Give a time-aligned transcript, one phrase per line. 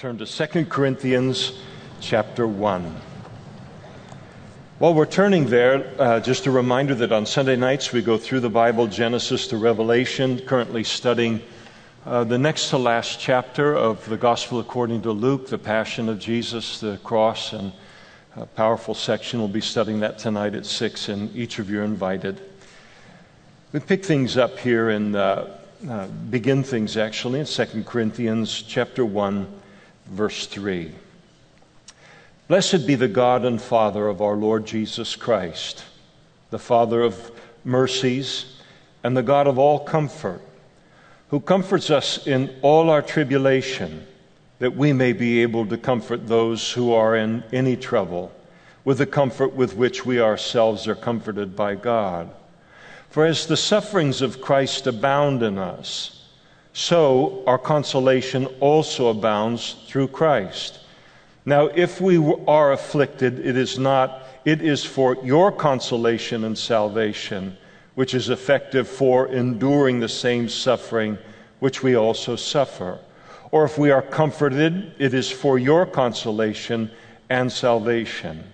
[0.00, 1.52] turn to 2 Corinthians
[2.00, 2.96] chapter 1.
[4.78, 8.40] While we're turning there, uh, just a reminder that on Sunday nights we go through
[8.40, 11.42] the Bible, Genesis to Revelation, currently studying
[12.06, 16.18] uh, the next to last chapter of the Gospel according to Luke, the Passion of
[16.18, 17.70] Jesus, the cross, and
[18.36, 19.38] a powerful section.
[19.38, 22.40] We'll be studying that tonight at 6, and each of you are invited.
[23.74, 25.44] We pick things up here and uh,
[25.86, 29.59] uh, begin things actually in 2 Corinthians chapter 1
[30.10, 30.92] verse 3.
[32.48, 35.84] Blessed be the God and Father of our Lord Jesus Christ,
[36.50, 37.30] the Father of
[37.64, 38.56] mercies
[39.04, 40.42] and the God of all comfort,
[41.28, 44.04] who comforts us in all our tribulation,
[44.58, 48.32] that we may be able to comfort those who are in any trouble
[48.84, 52.28] with the comfort with which we ourselves are comforted by God.
[53.10, 56.19] For as the sufferings of Christ abound in us,
[56.72, 60.80] so our consolation also abounds through Christ.
[61.44, 67.56] Now, if we are afflicted, it is not, it is for your consolation and salvation,
[67.94, 71.18] which is effective for enduring the same suffering
[71.58, 72.98] which we also suffer.
[73.50, 76.90] Or if we are comforted, it is for your consolation
[77.28, 78.44] and salvation.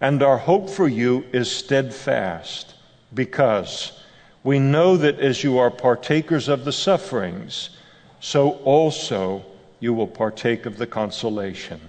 [0.00, 2.74] And our hope for you is steadfast,
[3.14, 4.03] because
[4.44, 7.70] we know that as you are partakers of the sufferings,
[8.20, 9.44] so also
[9.80, 11.80] you will partake of the consolation.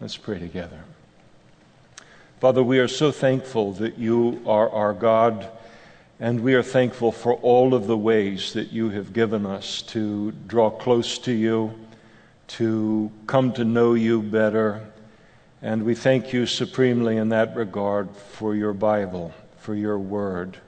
[0.00, 0.80] Let's pray together.
[2.40, 5.48] Father, we are so thankful that you are our God,
[6.20, 10.32] and we are thankful for all of the ways that you have given us to
[10.46, 11.72] draw close to you,
[12.48, 14.86] to come to know you better.
[15.62, 20.58] And we thank you supremely in that regard for your Bible, for your word.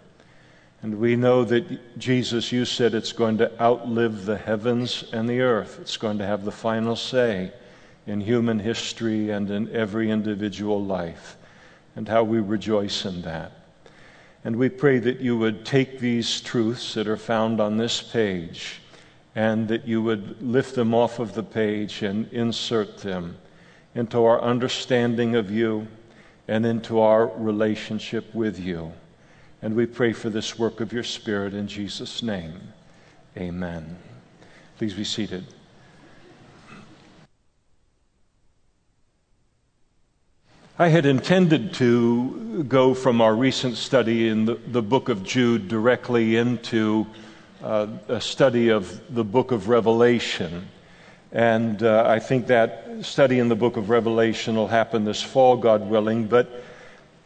[0.82, 5.40] And we know that Jesus, you said it's going to outlive the heavens and the
[5.40, 5.78] earth.
[5.80, 7.52] It's going to have the final say
[8.06, 11.36] in human history and in every individual life,
[11.96, 13.52] and how we rejoice in that.
[14.44, 18.80] And we pray that you would take these truths that are found on this page
[19.34, 23.36] and that you would lift them off of the page and insert them
[23.94, 25.88] into our understanding of you
[26.46, 28.92] and into our relationship with you.
[29.62, 32.72] And we pray for this work of your Spirit in Jesus' name.
[33.36, 33.96] Amen.
[34.78, 35.44] Please be seated.
[40.78, 45.68] I had intended to go from our recent study in the, the book of Jude
[45.68, 47.06] directly into
[47.62, 50.68] uh, a study of the book of Revelation.
[51.32, 55.56] And uh, I think that study in the book of Revelation will happen this fall,
[55.56, 56.26] God willing.
[56.26, 56.62] But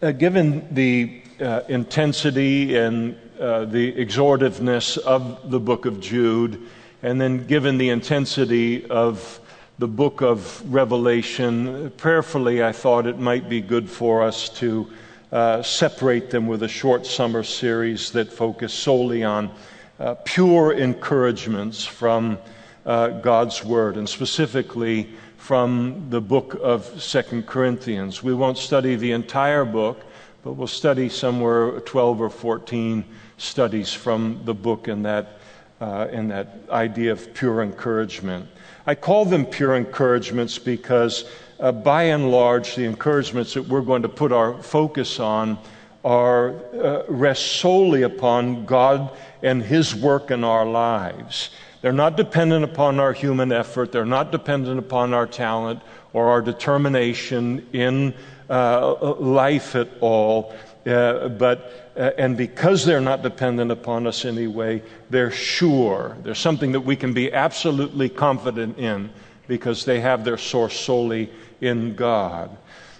[0.00, 6.60] uh, given the uh, intensity and uh, the exhortiveness of the book of Jude,
[7.02, 9.40] and then given the intensity of
[9.78, 14.90] the book of Revelation, prayerfully I thought it might be good for us to
[15.32, 19.50] uh, separate them with a short summer series that focus solely on
[19.98, 22.36] uh, pure encouragements from
[22.84, 25.08] uh, God's Word, and specifically
[25.38, 28.22] from the book of Second Corinthians.
[28.22, 30.04] We won't study the entire book
[30.42, 33.04] but we'll study somewhere 12 or 14
[33.36, 35.38] studies from the book in that,
[35.80, 38.46] uh, in that idea of pure encouragement.
[38.86, 41.24] I call them pure encouragements because,
[41.58, 45.58] uh, by and large, the encouragements that we're going to put our focus on
[46.04, 49.10] are uh, rest solely upon God
[49.42, 51.50] and His work in our lives.
[51.82, 53.92] They're not dependent upon our human effort.
[53.92, 55.80] They're not dependent upon our talent
[56.12, 58.14] or our determination in
[58.50, 60.54] uh, life at all.
[60.86, 66.16] Uh, but uh, and because they're not dependent upon us anyway, they're sure.
[66.22, 69.10] There's something that we can be absolutely confident in
[69.46, 71.30] because they have their source solely
[71.60, 72.56] in God.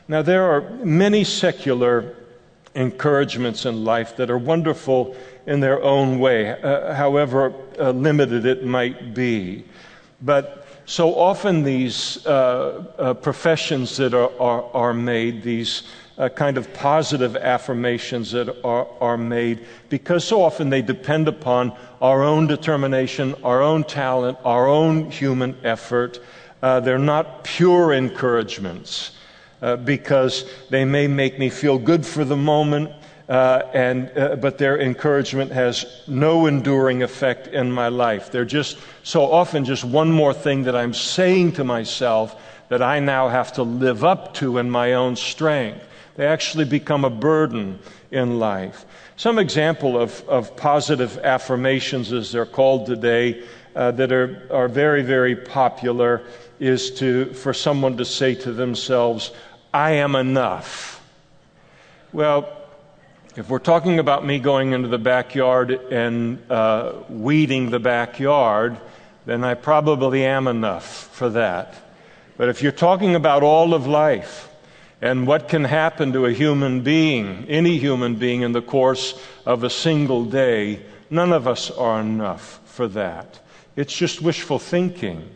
[0.09, 2.17] Now, there are many secular
[2.75, 8.65] encouragements in life that are wonderful in their own way, uh, however uh, limited it
[8.65, 9.65] might be.
[10.21, 10.60] But
[10.91, 15.85] so often, these uh, uh, professions that are, are, are made, these
[16.19, 21.73] uh, kind of positive affirmations that are, are made, because so often they depend upon
[22.03, 26.19] our own determination, our own talent, our own human effort.
[26.61, 29.13] Uh, they're not pure encouragements.
[29.63, 32.91] Uh, because they may make me feel good for the moment,
[33.31, 38.33] uh, and, uh, but their encouragement has no enduring effect in my life.
[38.33, 42.35] They're just so often just one more thing that I'm saying to myself
[42.71, 45.87] that I now have to live up to in my own strength.
[46.17, 47.79] They actually become a burden
[48.11, 48.85] in life.
[49.17, 53.45] Some example of, of positive affirmations, as they're called today,
[53.77, 56.23] uh, that are, are very, very popular
[56.59, 59.31] is to, for someone to say to themselves,
[59.73, 61.01] I am enough.
[62.13, 62.57] Well,
[63.37, 68.77] if we're talking about me going into the backyard and uh, weeding the backyard,
[69.25, 71.77] then I probably am enough for that.
[72.37, 74.49] But if you're talking about all of life
[75.01, 79.63] and what can happen to a human being, any human being, in the course of
[79.63, 83.39] a single day, none of us are enough for that.
[83.77, 85.29] It's just wishful thinking.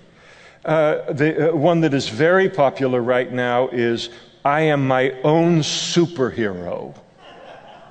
[0.65, 4.09] Uh, the uh, one that is very popular right now is
[4.45, 6.97] I am my own superhero.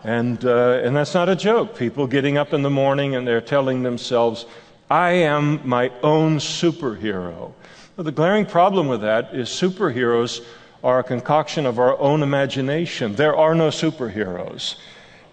[0.04, 1.78] And, uh, and that's not a joke.
[1.78, 4.46] People getting up in the morning and they're telling themselves,
[4.90, 7.54] I am my own superhero.
[7.96, 10.44] Well, the glaring problem with that is superheroes
[10.84, 13.16] are a concoction of our own imagination.
[13.16, 14.76] There are no superheroes.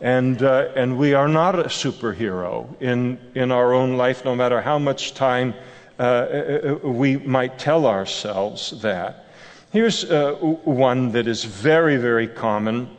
[0.01, 4.61] And, uh, and we are not a superhero in, in our own life, no matter
[4.61, 5.53] how much time
[5.99, 9.27] uh, uh, we might tell ourselves that.
[9.73, 12.97] Here's uh, one that is very, very common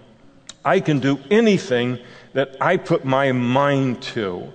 [0.63, 1.99] I can do anything
[2.33, 4.51] that I put my mind to.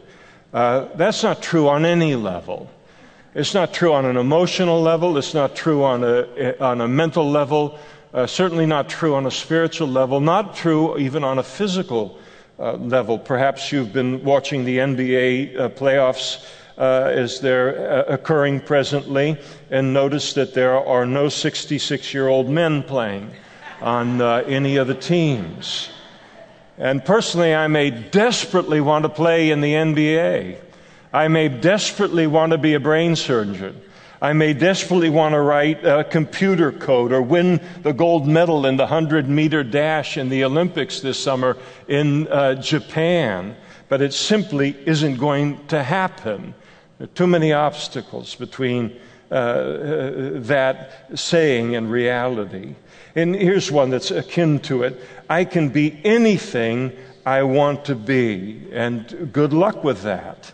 [0.52, 2.70] Uh, that's not true on any level.
[3.34, 5.18] It's not true on an emotional level.
[5.18, 7.78] It's not true on a, on a mental level.
[8.14, 10.20] Uh, certainly not true on a spiritual level.
[10.20, 12.18] Not true even on a physical
[12.58, 13.18] uh, level.
[13.18, 16.46] Perhaps you've been watching the NBA uh, playoffs
[16.78, 19.38] uh, as they're uh, occurring presently
[19.70, 23.30] and noticed that there are no 66 year old men playing
[23.82, 25.90] on any of the teams.
[26.78, 30.58] And personally, I may desperately want to play in the NBA.
[31.12, 33.80] I may desperately want to be a brain surgeon.
[34.20, 38.76] I may desperately want to write a computer code or win the gold medal in
[38.76, 41.56] the 100 meter dash in the Olympics this summer
[41.88, 43.56] in uh, Japan.
[43.88, 46.54] But it simply isn't going to happen.
[46.98, 48.98] There are too many obstacles between
[49.30, 52.74] uh, uh, that saying and reality.
[53.16, 56.92] And here's one that's akin to it I can be anything
[57.24, 60.52] I want to be, and good luck with that.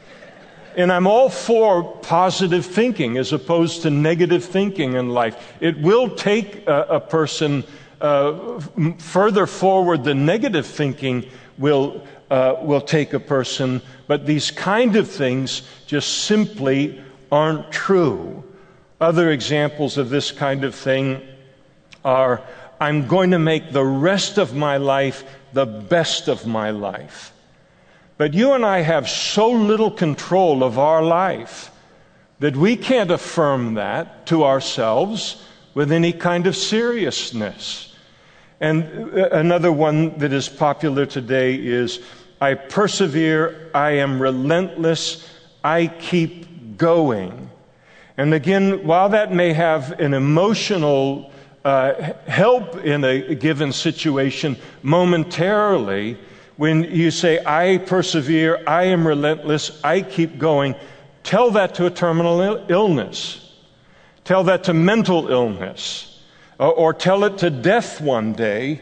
[0.74, 5.54] And I'm all for positive thinking as opposed to negative thinking in life.
[5.60, 7.64] It will take a, a person
[8.00, 8.58] uh,
[8.96, 11.28] further forward than negative thinking
[11.58, 18.42] will, uh, will take a person, but these kind of things just simply aren't true.
[18.98, 21.20] Other examples of this kind of thing
[22.04, 22.42] are
[22.80, 27.32] I'm going to make the rest of my life the best of my life.
[28.18, 31.70] But you and I have so little control of our life
[32.40, 35.44] that we can't affirm that to ourselves
[35.74, 37.94] with any kind of seriousness.
[38.60, 42.00] And uh, another one that is popular today is
[42.40, 45.28] I persevere, I am relentless,
[45.64, 47.50] I keep going.
[48.16, 51.31] And again, while that may have an emotional
[51.64, 56.18] uh, help in a given situation momentarily,
[56.56, 60.74] when you say, I persevere, I am relentless, I keep going,
[61.22, 63.38] tell that to a terminal illness.
[64.24, 66.22] Tell that to mental illness.
[66.58, 68.80] Or, or tell it to death one day,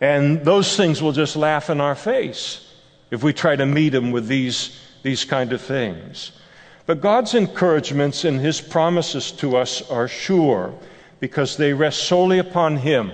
[0.00, 2.66] and those things will just laugh in our face
[3.10, 6.32] if we try to meet them with these, these kind of things.
[6.86, 10.74] But God's encouragements and His promises to us are sure
[11.20, 13.12] because they rest solely upon Him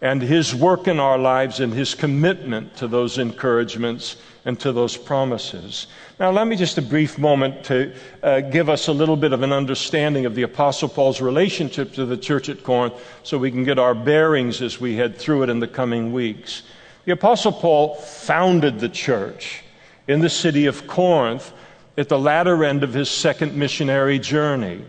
[0.00, 4.96] and His work in our lives and His commitment to those encouragements and to those
[4.96, 5.88] promises.
[6.20, 9.42] Now, let me just a brief moment to uh, give us a little bit of
[9.42, 13.64] an understanding of the Apostle Paul's relationship to the church at Corinth so we can
[13.64, 16.62] get our bearings as we head through it in the coming weeks.
[17.04, 19.64] The Apostle Paul founded the church
[20.06, 21.52] in the city of Corinth
[21.96, 24.84] at the latter end of his second missionary journey.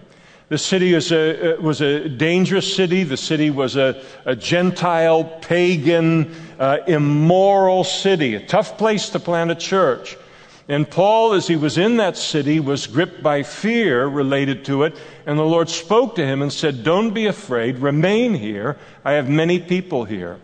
[0.49, 3.03] The city was a, uh, was a dangerous city.
[3.03, 9.51] The city was a, a Gentile, pagan, uh, immoral city, a tough place to plant
[9.51, 10.17] a church.
[10.67, 14.97] And Paul, as he was in that city, was gripped by fear related to it.
[15.27, 18.77] And the Lord spoke to him and said, Don't be afraid, remain here.
[19.05, 20.39] I have many people here.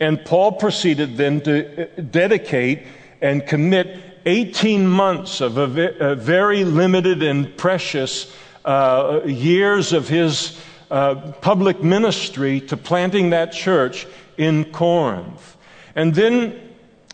[0.00, 2.86] And Paul proceeded then to uh, dedicate
[3.20, 8.34] and commit 18 months of a very limited and precious
[8.64, 14.06] uh, years of his uh, public ministry to planting that church
[14.36, 15.56] in Corinth.
[15.94, 16.60] And then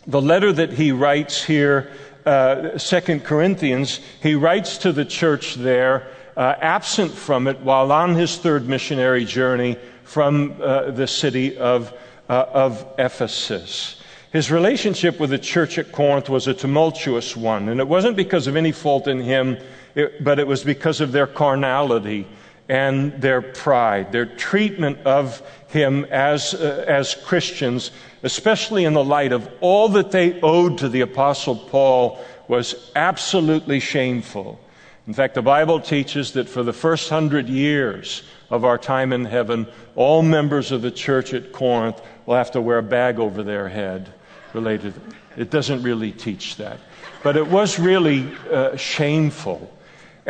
[0.07, 1.91] the letter that he writes here,
[2.25, 8.15] uh, Second Corinthians, he writes to the church there, uh, absent from it while on
[8.15, 11.93] his third missionary journey from uh, the city of
[12.31, 14.01] uh, of Ephesus.
[14.31, 18.47] His relationship with the church at Corinth was a tumultuous one, and it wasn't because
[18.47, 19.57] of any fault in him,
[19.95, 22.27] it, but it was because of their carnality
[22.69, 27.91] and their pride, their treatment of him as, uh, as Christians,
[28.23, 33.79] especially in the light of all that they owed to the Apostle Paul, was absolutely
[33.79, 34.59] shameful.
[35.07, 39.25] In fact, the Bible teaches that for the first hundred years of our time in
[39.25, 43.43] heaven, all members of the church at Corinth will have to wear a bag over
[43.43, 44.13] their head
[44.53, 44.93] related.
[45.35, 46.79] It doesn't really teach that.
[47.23, 49.71] But it was really uh, shameful.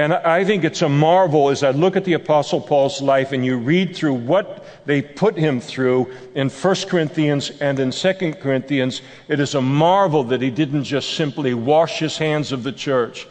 [0.02, 3.46] And I think it's a marvel as I look at the Apostle Paul's life and
[3.46, 9.04] you read through what they put him through in 1 Corinthians and in 2 Corinthians.
[9.28, 13.28] It is a marvel that he didn't just simply wash his hands of the church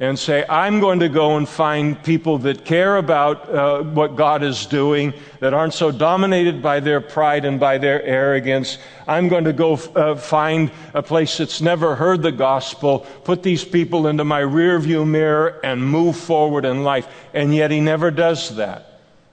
[0.00, 4.42] and say, I'm going to go and find people that care about uh, what God
[4.42, 8.78] is doing, that aren't so dominated by their pride and by their arrogance.
[9.06, 13.62] I'm going to go uh, find a place that's never heard the gospel, put these
[13.62, 17.06] people into my rearview mirror, and move forward in life.
[17.34, 18.86] And yet he never does that.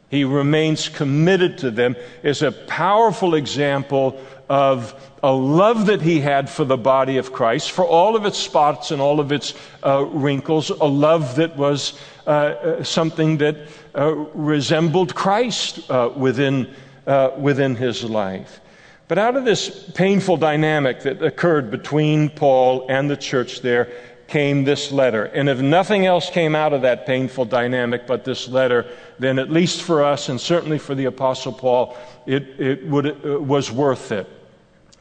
[0.09, 6.49] He remains committed to them is a powerful example of a love that he had
[6.49, 10.05] for the body of Christ, for all of its spots and all of its uh,
[10.05, 13.57] wrinkles, a love that was uh, uh something that
[13.95, 16.73] uh, resembled Christ uh, within,
[17.05, 18.61] uh, within his life.
[19.07, 23.91] But out of this painful dynamic that occurred between Paul and the church there
[24.27, 25.25] came this letter.
[25.25, 28.85] And if nothing else came out of that painful dynamic but this letter,
[29.19, 33.41] then at least for us and certainly for the Apostle Paul, it, it, would, it
[33.41, 34.27] was worth it.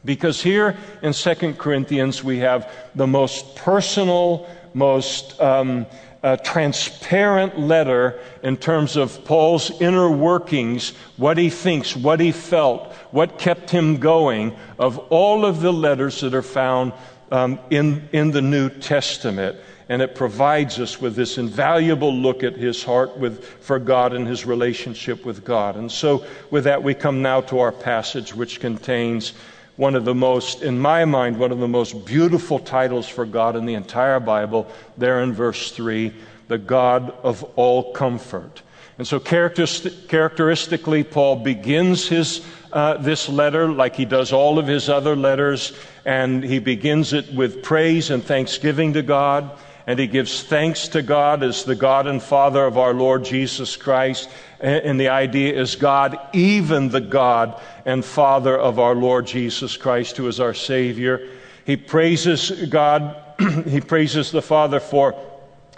[0.05, 5.85] Because here in 2 Corinthians, we have the most personal, most um,
[6.23, 12.91] uh, transparent letter in terms of Paul's inner workings, what he thinks, what he felt,
[13.11, 16.93] what kept him going, of all of the letters that are found
[17.31, 19.57] um, in, in the New Testament.
[19.89, 24.27] And it provides us with this invaluable look at his heart with, for God and
[24.27, 25.77] his relationship with God.
[25.77, 29.31] And so, with that, we come now to our passage, which contains
[29.77, 33.55] one of the most, in my mind, one of the most beautiful titles for God
[33.55, 34.67] in the entire Bible,
[34.97, 36.13] there in verse 3
[36.47, 38.61] the God of all comfort.
[38.97, 42.43] And so, characteristically, Paul begins his,
[42.73, 47.31] uh, this letter like he does all of his other letters, and he begins it
[47.33, 49.57] with praise and thanksgiving to God
[49.87, 53.77] and he gives thanks to God as the God and Father of our Lord Jesus
[53.77, 54.29] Christ.
[54.59, 60.17] And the idea is God, even the God and Father of our Lord Jesus Christ,
[60.17, 61.27] who is our Savior.
[61.65, 63.15] He praises God,
[63.67, 65.15] he praises the Father for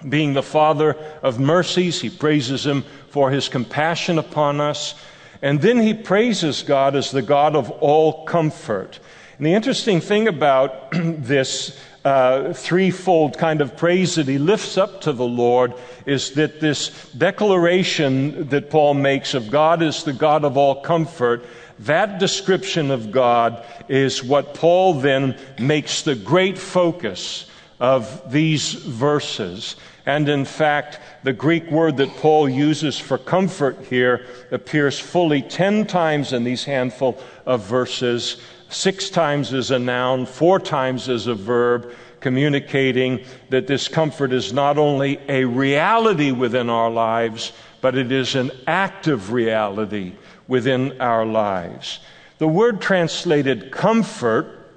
[0.07, 1.99] being the Father of mercies.
[1.99, 4.95] He praises Him for His compassion upon us.
[5.41, 8.99] And then he praises God as the God of all comfort.
[9.37, 15.01] And the interesting thing about this uh, threefold kind of praise that he lifts up
[15.01, 15.73] to the Lord
[16.05, 21.45] is that this declaration that Paul makes of God is the God of all comfort,
[21.79, 29.75] that description of God is what Paul then makes the great focus of these verses.
[30.09, 35.85] And in fact, the Greek word that Paul uses for comfort here appears fully 10
[35.85, 41.35] times in these handful of verses six times as a noun, four times as a
[41.35, 48.11] verb, communicating that this comfort is not only a reality within our lives, but it
[48.11, 50.13] is an active reality
[50.47, 51.99] within our lives.
[52.39, 54.73] The word translated comfort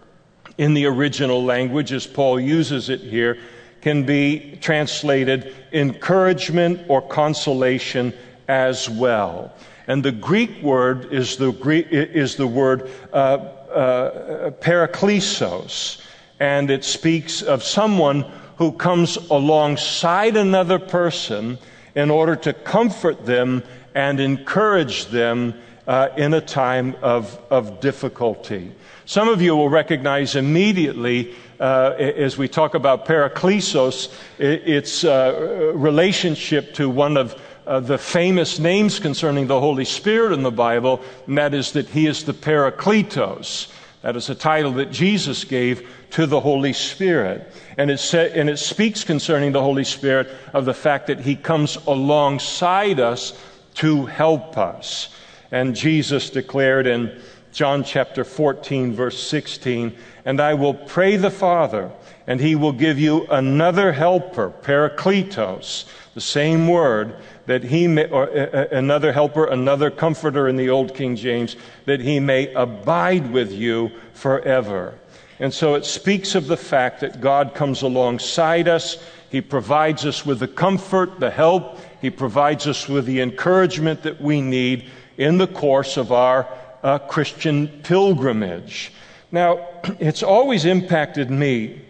[0.58, 3.38] in the original language, as Paul uses it here,
[3.82, 8.14] can be translated encouragement or consolation
[8.48, 9.52] as well.
[9.86, 16.00] And the Greek word is the, Greek, is the word uh, uh, paraklesis,
[16.38, 18.24] and it speaks of someone
[18.56, 21.58] who comes alongside another person
[21.94, 23.62] in order to comfort them
[23.94, 25.54] and encourage them
[25.86, 28.72] uh, in a time of, of difficulty.
[29.04, 36.74] Some of you will recognize immediately uh, as we talk about paraklesis, its uh, relationship
[36.74, 41.38] to one of uh, the famous names concerning the Holy Spirit in the Bible, and
[41.38, 43.72] that is that He is the Parakletos.
[44.02, 47.52] That is a title that Jesus gave to the Holy Spirit.
[47.78, 51.36] And it, sa- and it speaks concerning the Holy Spirit of the fact that He
[51.36, 53.38] comes alongside us
[53.74, 55.14] to help us.
[55.52, 59.94] And Jesus declared in John chapter 14, verse 16,
[60.24, 61.92] And I will pray the Father,
[62.26, 68.30] and he will give you another helper, parakletos, the same word, that he may, or
[68.30, 73.52] uh, another helper, another comforter in the Old King James, that he may abide with
[73.52, 74.98] you forever.
[75.38, 78.96] And so it speaks of the fact that God comes alongside us.
[79.30, 81.78] He provides us with the comfort, the help.
[82.00, 86.48] He provides us with the encouragement that we need in the course of our
[86.82, 88.92] uh, Christian pilgrimage.
[89.30, 89.68] Now,
[90.00, 91.80] it's always impacted me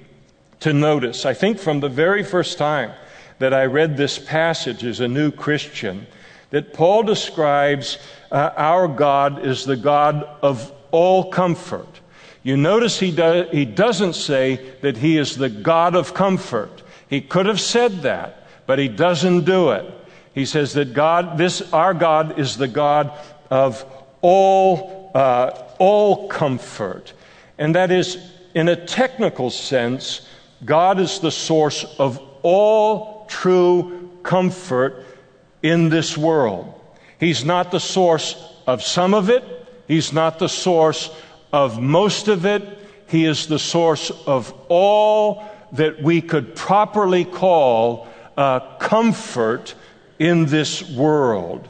[0.60, 2.92] to notice, I think from the very first time
[3.40, 6.06] that I read this passage as a new Christian,
[6.50, 7.98] that Paul describes
[8.30, 11.88] uh, our God as the God of all comfort.
[12.44, 16.82] You notice he, do, he doesn't say that he is the God of comfort.
[17.08, 19.84] He could have said that, but he doesn't do it.
[20.34, 23.12] He says that God, this, our God is the God
[23.50, 23.84] of
[24.22, 27.12] all, uh, all comfort.
[27.58, 28.18] And that is,
[28.54, 30.26] in a technical sense,
[30.64, 35.04] God is the source of all true comfort
[35.62, 36.80] in this world.
[37.20, 38.36] He's not the source
[38.66, 39.44] of some of it,
[39.86, 41.10] He's not the source
[41.52, 42.78] of most of it.
[43.08, 49.74] He is the source of all that we could properly call uh, comfort
[50.18, 51.68] in this world.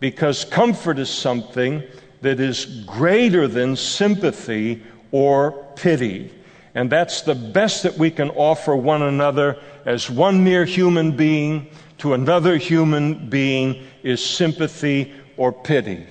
[0.00, 1.82] Because comfort is something
[2.22, 6.32] that is greater than sympathy or pity.
[6.74, 11.70] And that's the best that we can offer one another as one mere human being
[11.98, 16.06] to another human being is sympathy or pity.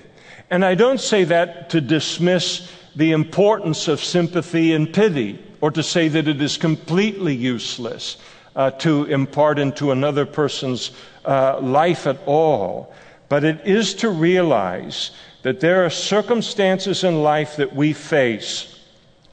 [0.50, 5.82] And I don't say that to dismiss the importance of sympathy and pity or to
[5.82, 8.16] say that it is completely useless
[8.56, 10.90] uh, to impart into another person's
[11.24, 12.92] uh, life at all.
[13.30, 18.76] But it is to realize that there are circumstances in life that we face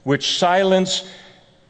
[0.03, 1.03] which silence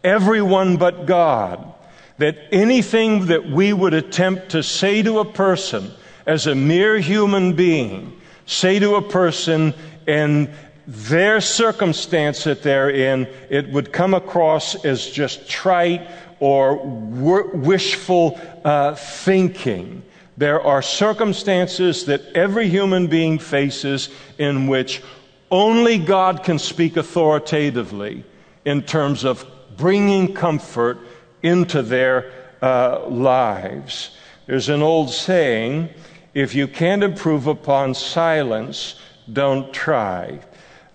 [0.03, 1.74] everyone but God.
[2.17, 5.91] That anything that we would attempt to say to a person
[6.25, 9.74] as a mere human being, say to a person
[10.05, 10.53] in
[10.86, 16.10] their circumstance that they're in, it would come across as just trite
[16.41, 20.03] or wishful uh, thinking.
[20.38, 25.01] There are circumstances that every human being faces in which
[25.50, 28.24] only God can speak authoritatively
[28.64, 29.46] in terms of
[29.77, 31.00] bringing comfort
[31.42, 34.11] into their uh, lives.
[34.46, 35.90] There's an old saying
[36.33, 39.00] if you can't improve upon silence,
[39.31, 40.40] don't try.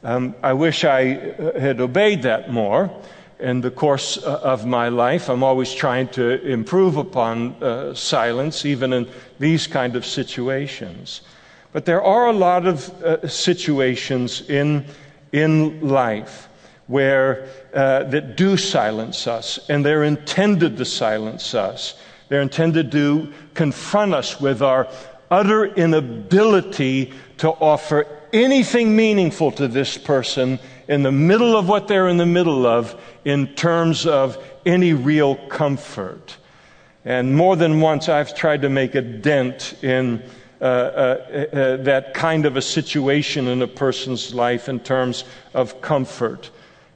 [0.04, 2.90] Um, I wish I uh, had obeyed that more
[3.42, 5.28] in the course uh, of my life.
[5.28, 11.22] I'm always trying to improve upon uh, silence, even in these kind of situations.
[11.72, 14.86] But there are a lot of uh, situations in,
[15.32, 16.48] in life
[16.86, 22.00] where uh, that do silence us, and they're intended to silence us.
[22.28, 24.88] They're intended to confront us with our
[25.30, 32.08] utter inability to offer anything meaningful to this person in the middle of what they're
[32.08, 36.36] in the middle of in terms of any real comfort.
[37.04, 40.22] And more than once, I've tried to make a dent in
[40.60, 40.68] uh, uh,
[41.52, 46.50] uh, that kind of a situation in a person's life in terms of comfort.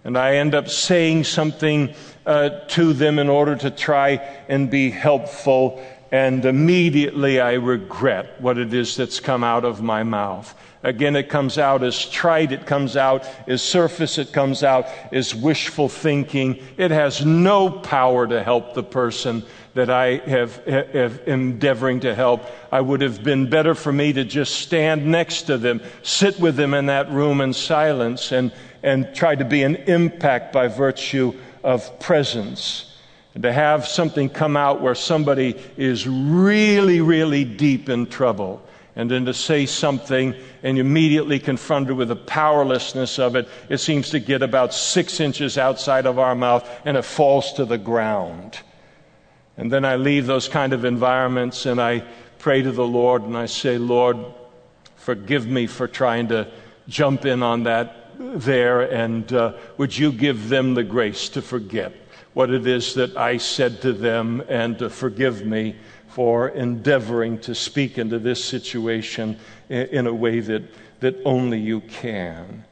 [0.04, 1.92] And I end up saying something
[2.24, 8.56] uh, to them in order to try and be helpful, and immediately I regret what
[8.56, 10.54] it is that's come out of my mouth.
[10.86, 15.34] Again, it comes out as trite, it comes out as surface, it comes out as
[15.34, 16.62] wishful thinking.
[16.76, 19.42] It has no power to help the person
[19.74, 22.46] that I have, have endeavoring to help.
[22.70, 26.54] I would have been better for me to just stand next to them, sit with
[26.54, 28.52] them in that room in silence, and,
[28.84, 32.96] and try to be an impact by virtue of presence.
[33.34, 38.62] And to have something come out where somebody is really, really deep in trouble
[38.96, 44.10] and then to say something and immediately confronted with the powerlessness of it, it seems
[44.10, 48.58] to get about six inches outside of our mouth and it falls to the ground.
[49.58, 52.04] And then I leave those kind of environments and I
[52.38, 54.16] pray to the Lord and I say, Lord,
[54.96, 56.50] forgive me for trying to
[56.88, 61.92] jump in on that there, and uh, would you give them the grace to forget
[62.32, 65.76] what it is that I said to them and to forgive me
[66.16, 70.62] for endeavoring to speak into this situation in, a way that,
[71.00, 72.64] that only you can.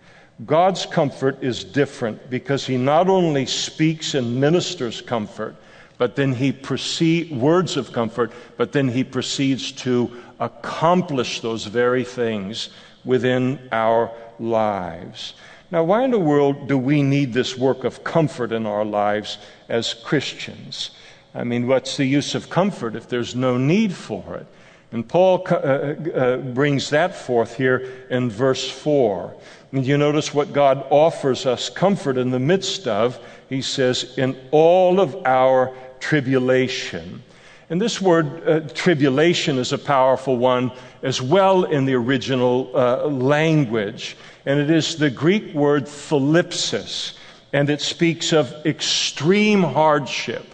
[0.46, 5.56] God's comfort is different because He not only speaks and ministers comfort,
[5.98, 12.02] but then he proceed words of comfort, but then he proceeds to accomplish those very
[12.02, 12.70] things
[13.04, 15.34] within our lives.
[15.70, 19.36] Now, why in the world do we need this work of comfort in our lives
[19.68, 20.92] as Christians?
[21.34, 24.46] I mean, what's the use of comfort if there's no need for it?
[24.92, 29.34] And Paul uh, uh, brings that forth here in verse 4.
[29.72, 33.18] And you notice what God offers us comfort in the midst of.
[33.48, 37.24] He says, in all of our tribulation.
[37.70, 40.70] And this word uh, tribulation is a powerful one
[41.02, 44.16] as well in the original uh, language.
[44.46, 47.16] And it is the Greek word thlipsis,
[47.52, 50.53] and it speaks of extreme hardship.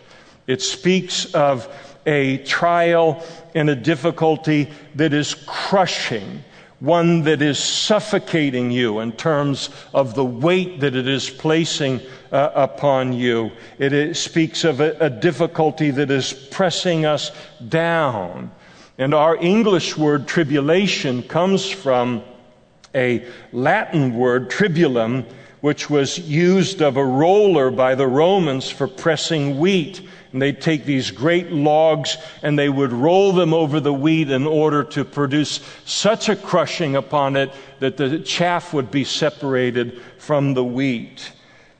[0.50, 1.68] It speaks of
[2.06, 3.22] a trial
[3.54, 6.42] and a difficulty that is crushing,
[6.80, 12.00] one that is suffocating you in terms of the weight that it is placing
[12.32, 13.52] uh, upon you.
[13.78, 17.30] It speaks of a, a difficulty that is pressing us
[17.68, 18.50] down.
[18.98, 22.24] And our English word tribulation comes from
[22.92, 25.26] a Latin word, tribulum,
[25.60, 30.00] which was used of a roller by the Romans for pressing wheat.
[30.32, 34.46] And they'd take these great logs and they would roll them over the wheat in
[34.46, 40.54] order to produce such a crushing upon it that the chaff would be separated from
[40.54, 41.32] the wheat.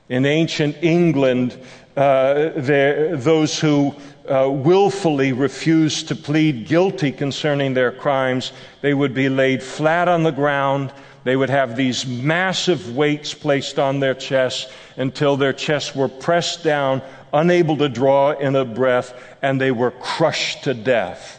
[0.09, 1.57] In ancient England,
[1.97, 3.95] uh, there, those who
[4.29, 10.23] uh, willfully refused to plead guilty concerning their crimes, they would be laid flat on
[10.23, 10.93] the ground.
[11.25, 16.65] They would have these massive weights placed on their chests until their chests were pressed
[16.65, 19.12] down, unable to draw in a breath,
[19.43, 21.38] and they were crushed to death.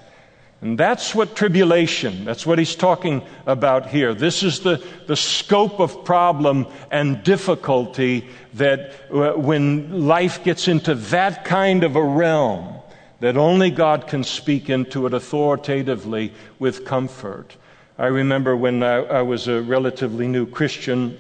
[0.62, 4.14] And that's what tribulation, that's what he's talking about here.
[4.14, 10.94] This is the, the scope of problem and difficulty that uh, when life gets into
[10.94, 12.76] that kind of a realm,
[13.22, 17.58] that only God can speak into it authoritatively with comfort.
[17.98, 21.18] I remember when I, I was a relatively new Christian,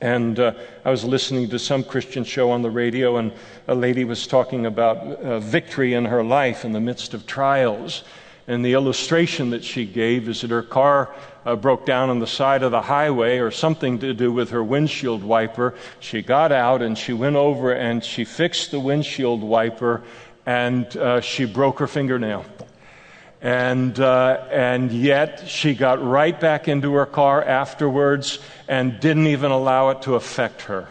[0.00, 0.52] and uh,
[0.84, 3.32] I was listening to some Christian show on the radio, and
[3.66, 8.04] a lady was talking about uh, victory in her life in the midst of trials.
[8.46, 12.26] And the illustration that she gave is that her car uh, broke down on the
[12.26, 15.74] side of the highway or something to do with her windshield wiper.
[16.00, 20.02] She got out and she went over and she fixed the windshield wiper
[20.46, 22.46] and uh, she broke her fingernail.
[23.40, 29.50] And, uh, and yet she got right back into her car afterwards and didn't even
[29.50, 30.88] allow it to affect her.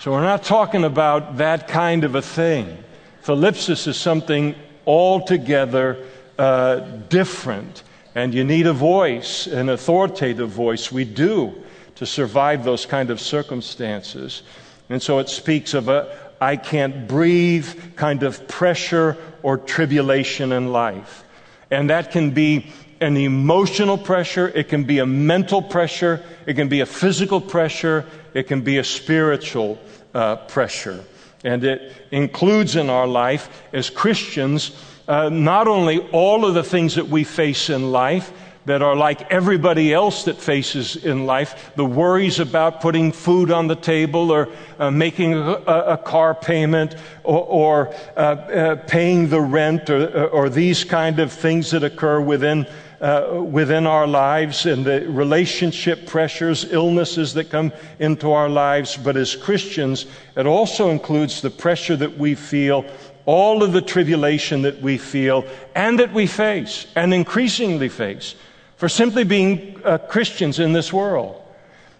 [0.00, 2.78] So we're not talking about that kind of a thing.
[3.24, 4.54] Thlipsis is something
[4.86, 6.04] altogether
[6.38, 6.76] uh,
[7.08, 7.82] different.
[8.14, 10.90] And you need a voice, an authoritative voice.
[10.90, 11.54] We do
[11.96, 14.42] to survive those kind of circumstances.
[14.88, 20.72] And so it speaks of a I can't breathe kind of pressure or tribulation in
[20.72, 21.24] life.
[21.70, 22.66] And that can be
[23.00, 28.06] an emotional pressure, it can be a mental pressure, it can be a physical pressure,
[28.32, 29.78] it can be a spiritual
[30.14, 31.04] uh, pressure.
[31.44, 36.96] And it includes in our life as Christians uh, not only all of the things
[36.96, 38.32] that we face in life,
[38.66, 43.68] that are like everybody else that faces in life the worries about putting food on
[43.68, 44.48] the table or
[44.78, 50.48] uh, making a, a, car payment or, or uh, uh, paying the rent or, or,
[50.48, 52.66] these kind of things that occur within.
[52.98, 58.96] Uh, within our lives and the relationship pressures, illnesses that come into our lives.
[58.96, 62.86] But as Christians, it also includes the pressure that we feel
[63.26, 68.34] all of the tribulation that we feel and that we face and increasingly face
[68.76, 71.42] for simply being uh, Christians in this world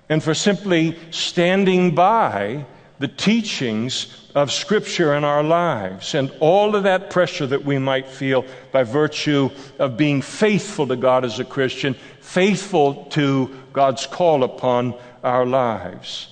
[0.09, 2.65] and for simply standing by
[2.99, 8.09] the teachings of Scripture in our lives and all of that pressure that we might
[8.09, 14.45] feel by virtue of being faithful to God as a Christian, faithful to God's call
[14.45, 16.29] upon our lives.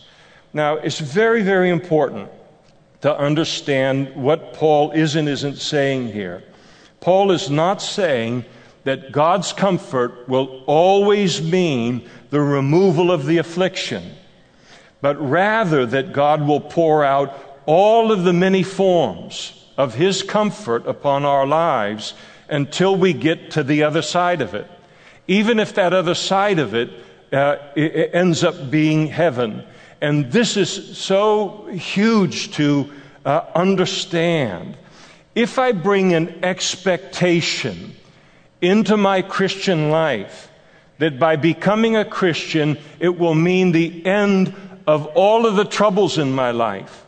[0.52, 2.30] Now, it's very, very important
[3.00, 6.42] to understand what Paul is and isn't saying here.
[7.00, 8.44] Paul is not saying
[8.84, 14.12] that God's comfort will always mean the removal of the affliction,
[15.00, 20.86] but rather that God will pour out all of the many forms of His comfort
[20.86, 22.14] upon our lives
[22.48, 24.70] until we get to the other side of it.
[25.26, 26.90] Even if that other side of it,
[27.32, 29.64] uh, it ends up being heaven.
[30.00, 32.92] And this is so huge to
[33.24, 34.76] uh, understand.
[35.34, 37.96] If I bring an expectation
[38.64, 40.50] into my Christian life
[40.98, 44.54] that by becoming a Christian, it will mean the end
[44.86, 47.04] of all of the troubles in my life,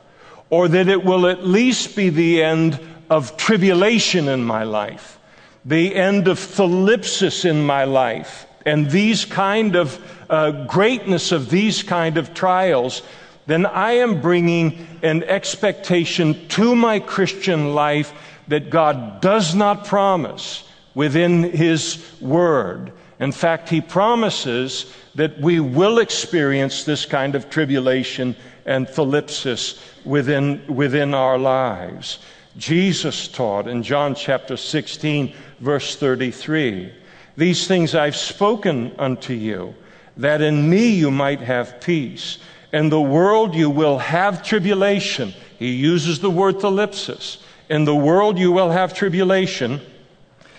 [0.51, 5.19] or that it will at least be the end of tribulation in my life,
[5.65, 11.83] the end of thlipsis in my life, and these kind of uh, greatness of these
[11.83, 13.03] kind of trials,
[13.47, 18.13] then I am bringing an expectation to my Christian life
[18.49, 20.66] that God does not promise
[20.97, 22.91] within His Word.
[23.21, 30.67] In fact, He promises that we will experience this kind of tribulation and thlipsis within,
[30.67, 32.19] within our lives.
[32.57, 36.93] Jesus taught in John chapter 16, verse 33
[37.37, 39.75] These things I've spoken unto you,
[40.17, 42.39] that in me you might have peace.
[42.73, 45.35] In the world you will have tribulation.
[45.59, 47.37] He uses the word thlipsis.
[47.69, 49.81] In the world you will have tribulation,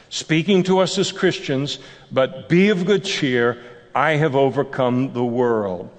[0.10, 1.80] speaking to us as Christians,
[2.12, 3.58] but be of good cheer.
[3.94, 5.90] I have overcome the world.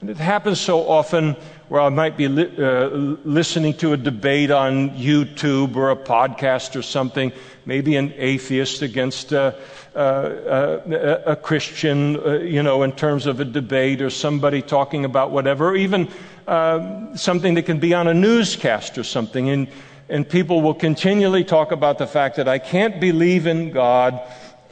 [0.00, 1.36] And it happens so often
[1.68, 2.88] where I might be li- uh,
[3.24, 7.32] listening to a debate on YouTube or a podcast or something,
[7.64, 9.58] maybe an atheist against a,
[9.94, 15.30] a, a Christian, uh, you know, in terms of a debate or somebody talking about
[15.30, 16.08] whatever, or even
[16.46, 19.48] uh, something that can be on a newscast or something.
[19.48, 19.68] And,
[20.08, 24.20] and people will continually talk about the fact that I can't believe in God.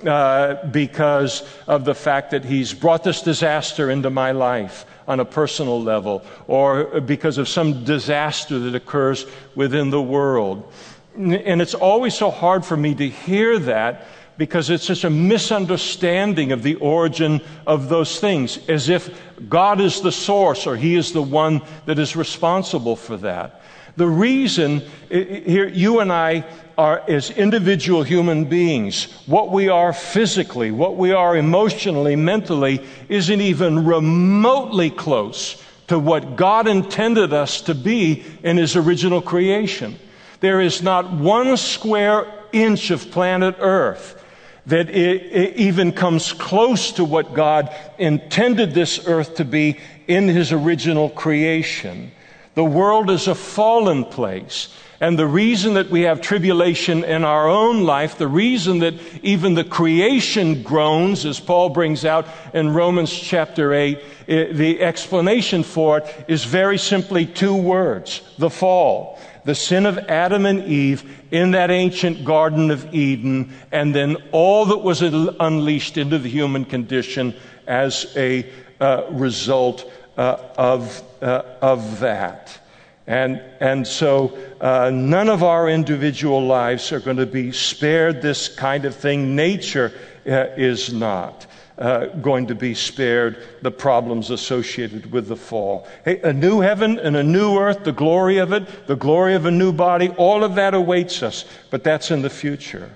[0.04, 5.24] Uh, because of the fact that he's brought this disaster into my life on a
[5.24, 10.70] personal level or because of some disaster that occurs within the world.
[11.16, 16.52] And it's always so hard for me to hear that because it's such a misunderstanding
[16.52, 19.16] of the origin of those things, as if
[19.48, 23.62] God is the source or He is the one that is responsible for that.
[23.96, 26.44] The reason here, you and I
[26.76, 33.40] are as individual human beings, what we are physically, what we are emotionally, mentally, isn't
[33.40, 39.96] even remotely close to what God intended us to be in His original creation.
[40.40, 44.20] There is not one square inch of planet Earth
[44.66, 49.78] that it, even comes close to what God intended this earth to be
[50.08, 52.10] in His original creation.
[52.54, 54.68] The world is a fallen place.
[55.00, 59.54] And the reason that we have tribulation in our own life, the reason that even
[59.54, 66.24] the creation groans, as Paul brings out in Romans chapter 8, the explanation for it
[66.28, 69.18] is very simply two words the fall.
[69.44, 74.64] The sin of Adam and Eve in that ancient Garden of Eden, and then all
[74.66, 77.34] that was unleashed into the human condition
[77.66, 82.60] as a uh, result uh, of, of that.
[83.06, 88.48] And, and so uh, none of our individual lives are going to be spared this
[88.48, 89.36] kind of thing.
[89.36, 89.92] Nature
[90.26, 91.46] uh, is not.
[91.76, 95.88] Uh, going to be spared the problems associated with the fall.
[96.04, 99.44] Hey, a new heaven and a new earth, the glory of it, the glory of
[99.44, 102.94] a new body, all of that awaits us, but that's in the future.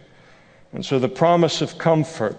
[0.73, 2.37] And so the promise of comfort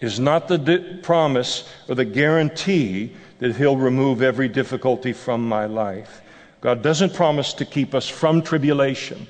[0.00, 3.14] is not the di- promise or the guarantee
[3.44, 6.22] that He'll remove every difficulty from my life.
[6.62, 9.26] God doesn't promise to keep us from tribulation.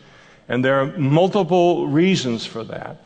[0.48, 2.98] And there are multiple reasons for that.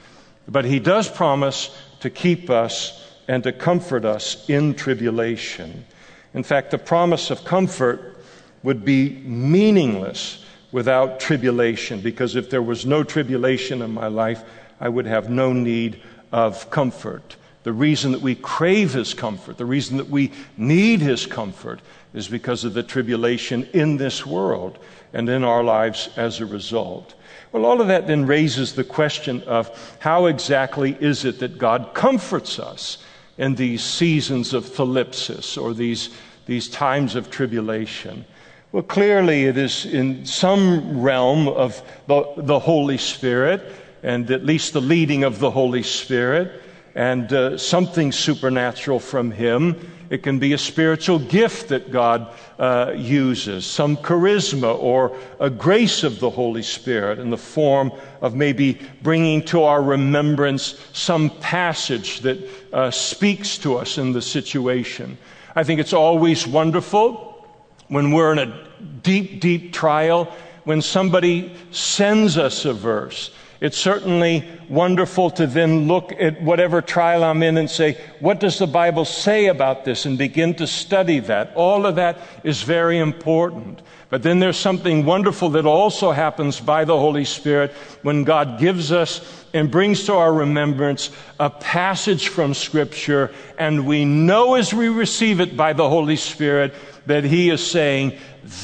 [0.46, 5.86] But He does promise to keep us and to comfort us in tribulation.
[6.34, 8.18] In fact, the promise of comfort
[8.62, 14.42] would be meaningless without tribulation, because if there was no tribulation in my life,
[14.78, 17.36] I would have no need of comfort.
[17.64, 21.80] The reason that we crave His comfort, the reason that we need His comfort,
[22.14, 24.78] is because of the tribulation in this world
[25.12, 27.14] and in our lives as a result.
[27.52, 31.94] Well, all of that then raises the question of how exactly is it that God
[31.94, 32.98] comforts us
[33.38, 36.10] in these seasons of thlipsis or these,
[36.46, 38.24] these times of tribulation?
[38.70, 44.74] Well, clearly it is in some realm of the, the Holy Spirit and at least
[44.74, 46.62] the leading of the Holy Spirit
[46.98, 49.88] and uh, something supernatural from Him.
[50.10, 56.02] It can be a spiritual gift that God uh, uses, some charisma or a grace
[56.02, 62.18] of the Holy Spirit in the form of maybe bringing to our remembrance some passage
[62.22, 62.38] that
[62.72, 65.16] uh, speaks to us in the situation.
[65.54, 67.46] I think it's always wonderful
[67.86, 68.68] when we're in a
[69.04, 70.24] deep, deep trial
[70.64, 73.30] when somebody sends us a verse
[73.60, 78.58] it's certainly wonderful to then look at whatever trial I'm in and say, what does
[78.58, 80.06] the Bible say about this?
[80.06, 81.52] And begin to study that.
[81.56, 83.82] All of that is very important.
[84.10, 88.92] But then there's something wonderful that also happens by the Holy Spirit when God gives
[88.92, 94.88] us and brings to our remembrance a passage from Scripture, and we know as we
[94.88, 96.74] receive it by the Holy Spirit
[97.06, 98.16] that He is saying,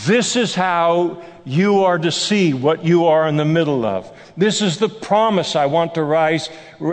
[0.06, 4.10] This is how you are to see what you are in the middle of.
[4.36, 6.48] This is the promise I want to rise,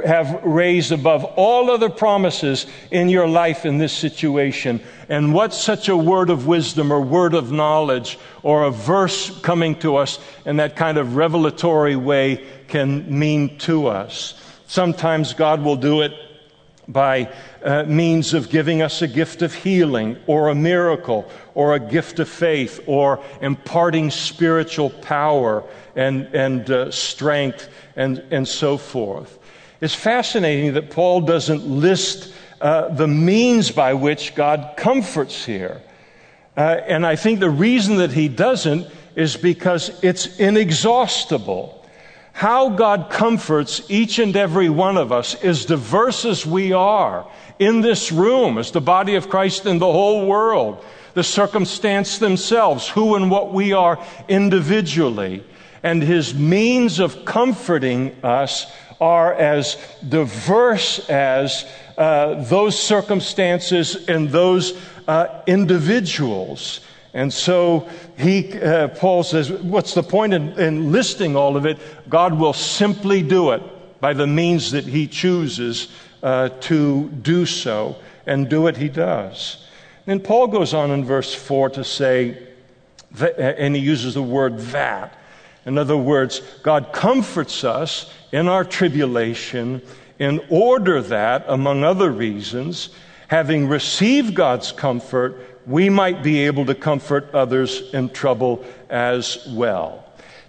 [0.05, 4.79] have raised above all other promises in your life in this situation.
[5.09, 9.75] And what such a word of wisdom or word of knowledge or a verse coming
[9.79, 14.35] to us in that kind of revelatory way can mean to us.
[14.67, 16.13] Sometimes God will do it
[16.87, 17.31] by
[17.63, 22.19] uh, means of giving us a gift of healing or a miracle or a gift
[22.19, 25.63] of faith or imparting spiritual power
[25.95, 29.39] and, and uh, strength and, and so forth.
[29.81, 35.81] It's fascinating that Paul doesn't list uh, the means by which God comforts here.
[36.55, 41.77] Uh, and I think the reason that he doesn't is because it's inexhaustible.
[42.33, 47.27] How God comforts each and every one of us, as diverse as we are
[47.59, 52.87] in this room, as the body of Christ in the whole world, the circumstance themselves,
[52.87, 55.43] who and what we are individually,
[55.83, 61.65] and His means of comforting us are as diverse as
[61.97, 66.81] uh, those circumstances and those uh, individuals.
[67.13, 71.79] And so he, uh, Paul says, what's the point in, in listing all of it?
[72.09, 73.61] God will simply do it
[73.99, 75.89] by the means that he chooses
[76.23, 79.65] uh, to do so, and do it he does.
[80.07, 82.47] And Paul goes on in verse 4 to say,
[83.19, 85.17] and he uses the word that.
[85.65, 89.81] In other words, God comforts us in our tribulation
[90.17, 92.89] in order that, among other reasons,
[93.27, 100.03] having received God's comfort, we might be able to comfort others in trouble as well.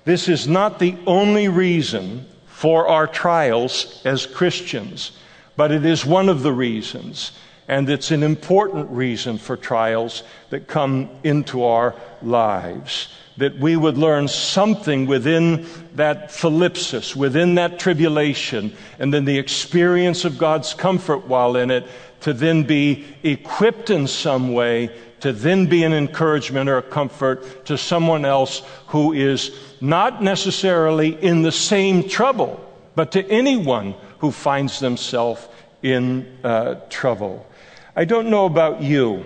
[0.05, 5.13] This is not the only reason for our trials as Christians,
[5.57, 7.33] but it is one of the reasons,
[7.69, 13.09] and it's an important reason for trials that come into our lives.
[13.39, 20.25] That we would learn something within that thlipsis, within that tribulation, and then the experience
[20.25, 21.87] of God's comfort while in it
[22.21, 24.91] to then be equipped in some way
[25.23, 31.11] to then be an encouragement or a comfort to someone else who is not necessarily
[31.23, 32.61] in the same trouble,
[32.97, 35.47] but to anyone who finds themselves
[35.81, 37.47] in uh, trouble.
[37.95, 39.25] I don't know about you,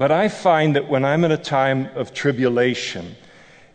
[0.00, 3.16] but I find that when I'm in a time of tribulation,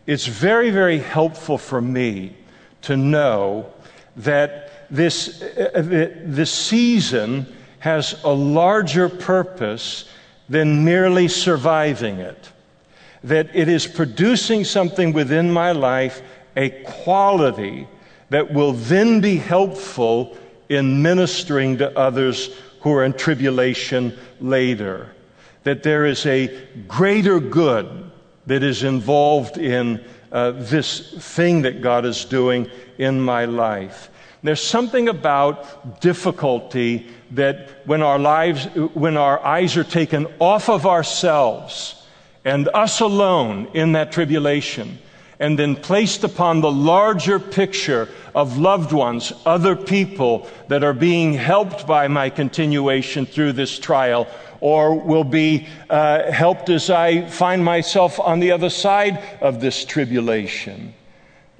[0.08, 2.36] it's very, very helpful for me
[2.82, 3.72] to know
[4.16, 5.70] that this, uh,
[6.24, 7.46] this season
[7.78, 10.10] has a larger purpose
[10.48, 12.50] than merely surviving it.
[13.22, 16.22] That it is producing something within my life,
[16.56, 16.70] a
[17.04, 17.86] quality
[18.30, 20.36] that will then be helpful
[20.68, 25.12] in ministering to others who are in tribulation later.
[25.66, 26.46] That there is a
[26.86, 27.88] greater good
[28.46, 30.00] that is involved in
[30.30, 34.08] uh, this thing that God is doing in my life.
[34.44, 40.86] There's something about difficulty that when our lives, when our eyes are taken off of
[40.86, 42.00] ourselves
[42.44, 45.00] and us alone in that tribulation,
[45.40, 51.32] and then placed upon the larger picture of loved ones, other people that are being
[51.32, 54.28] helped by my continuation through this trial,
[54.60, 59.84] or will be uh, helped as I find myself on the other side of this
[59.84, 60.94] tribulation.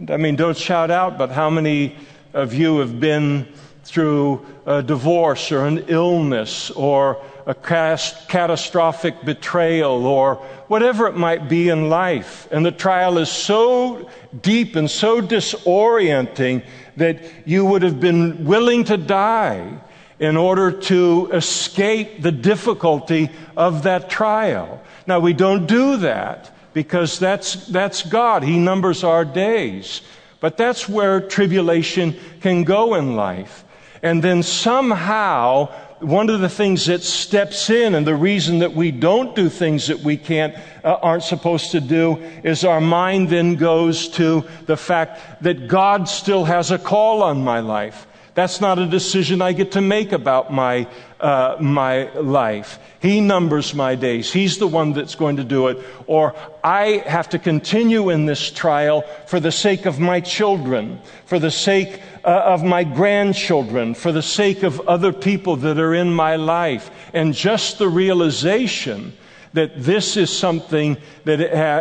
[0.08, 1.96] I mean, don't shout out, but how many
[2.34, 3.48] of you have been
[3.86, 10.34] through a divorce or an illness or a catastrophic betrayal or
[10.66, 12.48] whatever it might be in life.
[12.50, 14.10] And the trial is so
[14.42, 16.64] deep and so disorienting
[16.96, 19.78] that you would have been willing to die
[20.18, 24.82] in order to escape the difficulty of that trial.
[25.06, 28.42] Now, we don't do that because that's, that's God.
[28.42, 30.00] He numbers our days.
[30.40, 33.64] But that's where tribulation can go in life.
[34.02, 35.66] And then somehow,
[36.00, 39.86] one of the things that steps in and the reason that we don't do things
[39.86, 44.76] that we can't, uh, aren't supposed to do is our mind then goes to the
[44.76, 48.06] fact that God still has a call on my life.
[48.36, 50.86] That's not a decision I get to make about my,
[51.18, 52.78] uh, my life.
[53.00, 54.30] He numbers my days.
[54.30, 55.78] He's the one that's going to do it.
[56.06, 61.38] Or I have to continue in this trial for the sake of my children, for
[61.38, 66.12] the sake uh, of my grandchildren, for the sake of other people that are in
[66.12, 66.90] my life.
[67.14, 69.14] And just the realization
[69.56, 71.80] that this is something that, uh,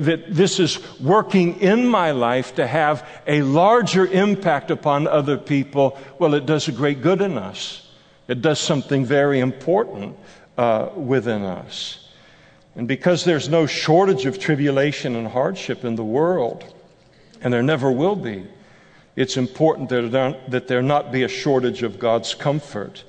[0.00, 5.98] that this is working in my life to have a larger impact upon other people,
[6.20, 7.90] well, it does a great good in us.
[8.28, 10.16] It does something very important
[10.56, 12.08] uh, within us.
[12.76, 16.72] And because there's no shortage of tribulation and hardship in the world,
[17.40, 18.46] and there never will be,
[19.16, 23.02] it's important that there not be a shortage of God's comfort.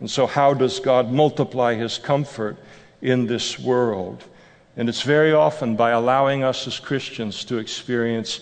[0.00, 2.58] And so, how does God multiply his comfort
[3.00, 4.24] in this world?
[4.76, 8.40] And it's very often by allowing us as Christians to experience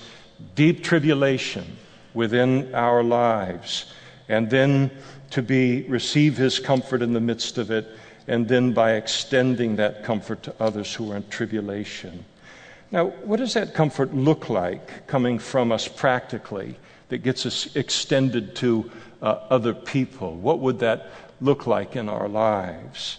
[0.55, 1.77] deep tribulation
[2.15, 3.93] within our lives,
[4.29, 4.91] and then
[5.31, 7.87] to be receive his comfort in the midst of it,
[8.29, 12.25] and then by extending that comfort to others who are in tribulation.
[12.91, 16.77] Now, what does that comfort look like coming from us practically
[17.09, 18.91] that gets us extended to
[19.23, 20.37] uh, other people?
[20.37, 23.19] What would that look like in our lives?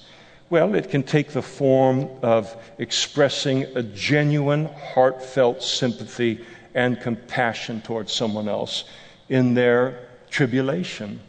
[0.49, 8.13] Well, it can take the form of expressing a genuine, heartfelt sympathy and compassion towards
[8.13, 8.85] someone else
[9.27, 11.19] in their tribulation.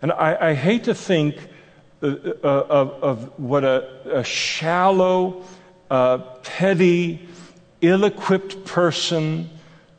[0.00, 1.36] And I, I hate to think
[2.02, 5.44] uh, uh, of, of, what a, a shallow,
[5.90, 7.28] uh, petty,
[7.80, 9.50] ill equipped person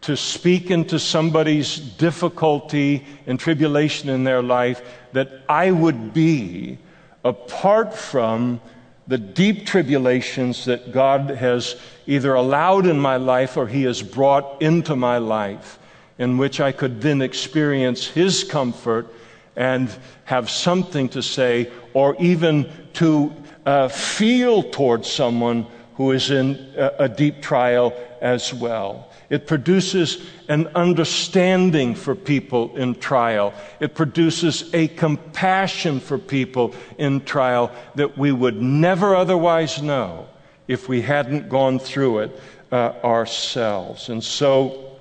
[0.02, 6.80] to speak into somebody's difficulty and tribulation in their life that I would be
[7.24, 8.62] apart from
[9.08, 11.76] the deep tribulations that God has
[12.08, 15.80] either allowed in my life or He has brought into my life,
[16.18, 19.08] in which I could then experience His comfort
[19.56, 19.94] and
[20.26, 23.34] have something to say or even to
[23.66, 29.11] uh, feel towards someone who is in a, a deep trial as well.
[29.32, 33.54] It produces an understanding for people in trial.
[33.80, 40.28] It produces a compassion for people in trial that we would never otherwise know
[40.68, 42.42] if we hadn't gone through it
[42.74, 44.10] uh, ourselves.
[44.10, 44.98] And so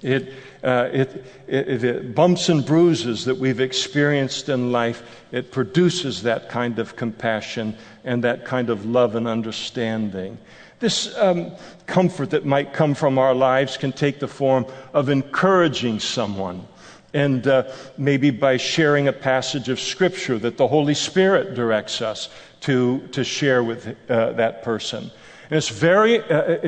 [0.00, 0.32] it,
[0.62, 6.48] uh, it, it, it, bumps and bruises that we've experienced in life, it produces that
[6.48, 10.38] kind of compassion and that kind of love and understanding.
[10.84, 11.50] This um,
[11.86, 16.68] comfort that might come from our lives can take the form of encouraging someone.
[17.14, 22.28] And uh, maybe by sharing a passage of Scripture that the Holy Spirit directs us
[22.60, 25.10] to, to share with uh, that person.
[25.48, 26.58] And it's very uh,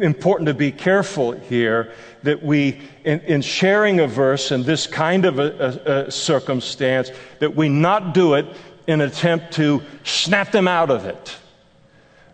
[0.00, 1.90] important to be careful here
[2.22, 7.10] that we, in, in, sharing a verse in this kind of a, a, a circumstance,
[7.40, 8.46] that we not do it
[8.86, 11.38] in an attempt to snap them out of it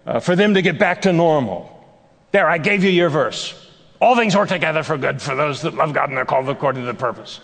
[0.08, 1.70] uh, for them to get back to normal.
[2.32, 3.54] There, I gave you your verse.
[4.00, 6.82] All things work together for good for those that love God and they're called according
[6.82, 7.40] to the purpose.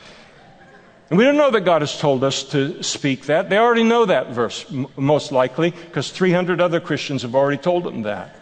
[1.10, 3.50] And we don't know that God has told us to speak that.
[3.50, 7.84] They already know that verse, m- most likely, because 300 other Christians have already told
[7.84, 8.34] them that.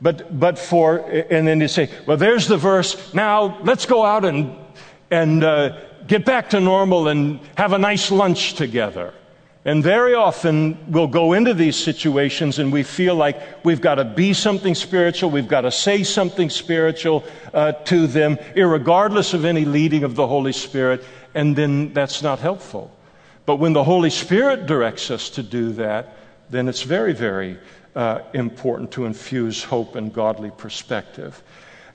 [0.00, 3.12] But, but for, and then they say, well, there's the verse.
[3.12, 4.54] Now let's go out and,
[5.10, 9.12] and uh, get back to normal and have a nice lunch together.
[9.66, 14.04] And very often we'll go into these situations and we feel like we've got to
[14.04, 19.64] be something spiritual, we've got to say something spiritual uh, to them, regardless of any
[19.64, 21.04] leading of the Holy Spirit,
[21.34, 22.96] and then that's not helpful.
[23.44, 26.16] But when the Holy Spirit directs us to do that,
[26.48, 27.58] then it's very, very
[27.96, 31.42] uh, important to infuse hope and godly perspective.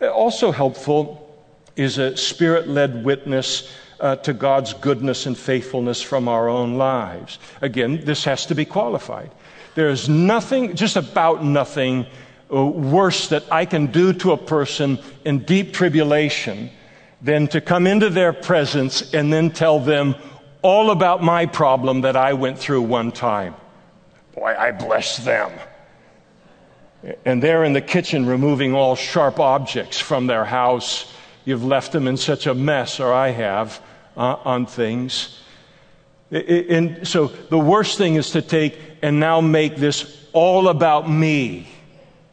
[0.01, 1.41] Also helpful
[1.77, 7.37] is a spirit led witness uh, to God's goodness and faithfulness from our own lives.
[7.61, 9.31] Again, this has to be qualified.
[9.75, 12.07] There is nothing, just about nothing,
[12.53, 16.71] uh, worse that I can do to a person in deep tribulation
[17.21, 20.15] than to come into their presence and then tell them
[20.63, 23.53] all about my problem that I went through one time.
[24.33, 25.51] Boy, I bless them.
[27.25, 31.11] And they're in the kitchen removing all sharp objects from their house.
[31.45, 33.81] You've left them in such a mess, or I have
[34.15, 35.39] uh, on things.
[36.31, 41.67] And so the worst thing is to take and now make this all about me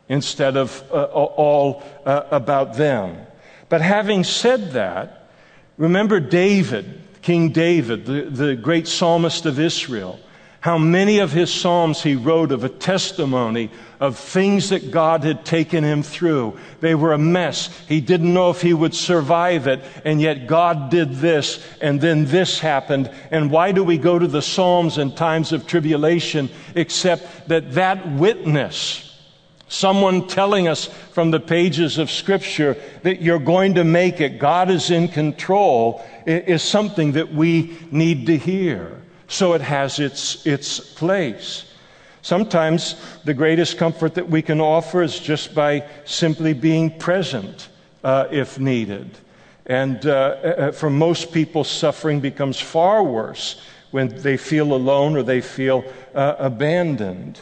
[0.08, 3.16] instead of uh, all uh, about them.
[3.68, 5.28] But having said that,
[5.76, 10.20] remember David, King David, the, the great psalmist of Israel
[10.60, 13.70] how many of his Psalms he wrote of a testimony
[14.00, 16.58] of things that God had taken him through.
[16.80, 17.68] They were a mess.
[17.88, 22.26] He didn't know if he would survive it, and yet God did this, and then
[22.26, 23.10] this happened.
[23.30, 28.12] And why do we go to the Psalms in times of tribulation except that that
[28.12, 29.18] witness,
[29.68, 34.70] someone telling us from the pages of Scripture that you're going to make it, God
[34.70, 40.80] is in control, is something that we need to hear so it has its, its
[40.80, 41.64] place.
[42.22, 47.68] Sometimes the greatest comfort that we can offer is just by simply being present
[48.04, 49.16] uh, if needed.
[49.66, 53.60] And uh, uh, for most people, suffering becomes far worse
[53.90, 57.40] when they feel alone or they feel uh, abandoned.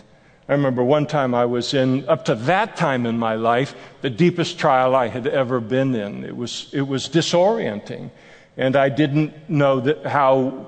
[0.49, 4.11] I remember one time I was in, up to that time in my life, the
[4.11, 6.25] deepest trial I had ever been in.
[6.25, 8.11] It was, it was disorienting.
[8.57, 10.67] And I didn't know that how,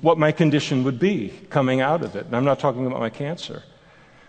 [0.00, 2.26] what my condition would be coming out of it.
[2.26, 3.62] And I'm not talking about my cancer.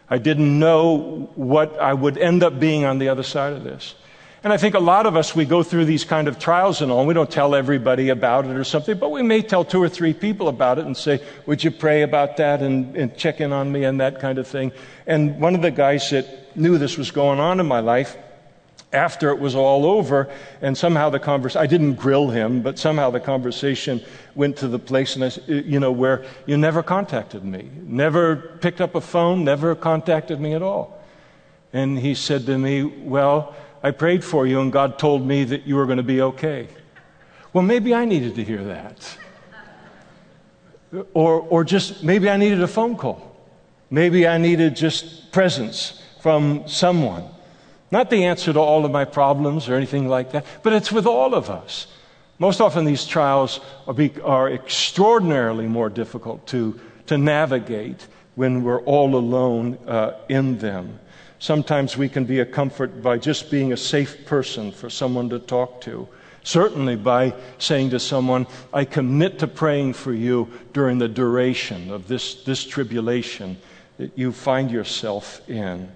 [0.10, 3.95] I didn't know what I would end up being on the other side of this.
[4.43, 6.91] And I think a lot of us, we go through these kind of trials and
[6.91, 9.82] all, and we don't tell everybody about it or something, but we may tell two
[9.82, 13.39] or three people about it and say, Would you pray about that and, and check
[13.39, 14.72] in on me and that kind of thing.
[15.06, 18.18] And one of the guys that knew this was going on in my life,
[18.94, 20.30] after it was all over,
[20.62, 24.02] and somehow the conversation, I didn't grill him, but somehow the conversation
[24.36, 28.58] went to the place, and I, uh, you know, where you never contacted me, never
[28.62, 31.02] picked up a phone, never contacted me at all.
[31.74, 35.66] And he said to me, Well, I prayed for you and God told me that
[35.66, 36.68] you were going to be okay.
[37.54, 39.18] Well, maybe I needed to hear that.
[40.94, 43.36] Uh, or, or just maybe I needed a phone call.
[43.89, 47.26] Maybe I needed just presence from someone.
[47.92, 51.06] Not the answer to all of my problems or anything like that, but it's with
[51.06, 51.88] all of us.
[52.39, 58.82] Most often, these trials are, be, are extraordinarily more difficult to, to navigate when we're
[58.82, 61.00] all alone uh, in them.
[61.38, 65.39] Sometimes we can be a comfort by just being a safe person for someone to
[65.39, 66.08] talk to.
[66.44, 72.08] Certainly by saying to someone, I commit to praying for you during the duration of
[72.08, 73.58] this, this tribulation
[73.98, 75.92] that you find yourself in.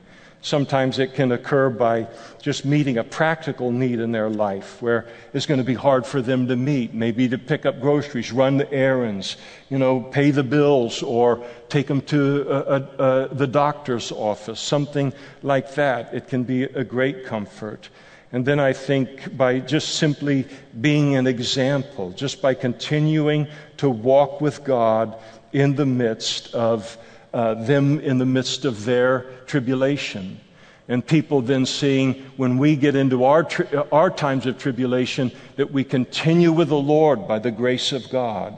[0.46, 2.06] Sometimes it can occur by
[2.40, 6.22] just meeting a practical need in their life where it's going to be hard for
[6.22, 9.38] them to meet, maybe to pick up groceries, run the errands,
[9.70, 14.60] you know, pay the bills, or take them to a, a, a, the doctor's office,
[14.60, 16.14] something like that.
[16.14, 17.90] It can be a great comfort.
[18.32, 20.46] And then I think by just simply
[20.80, 25.18] being an example, just by continuing to walk with God
[25.54, 27.00] in the midst of
[27.36, 30.40] uh, them in the midst of their tribulation.
[30.88, 35.70] And people then seeing when we get into our, tri- our times of tribulation that
[35.70, 38.58] we continue with the Lord by the grace of God.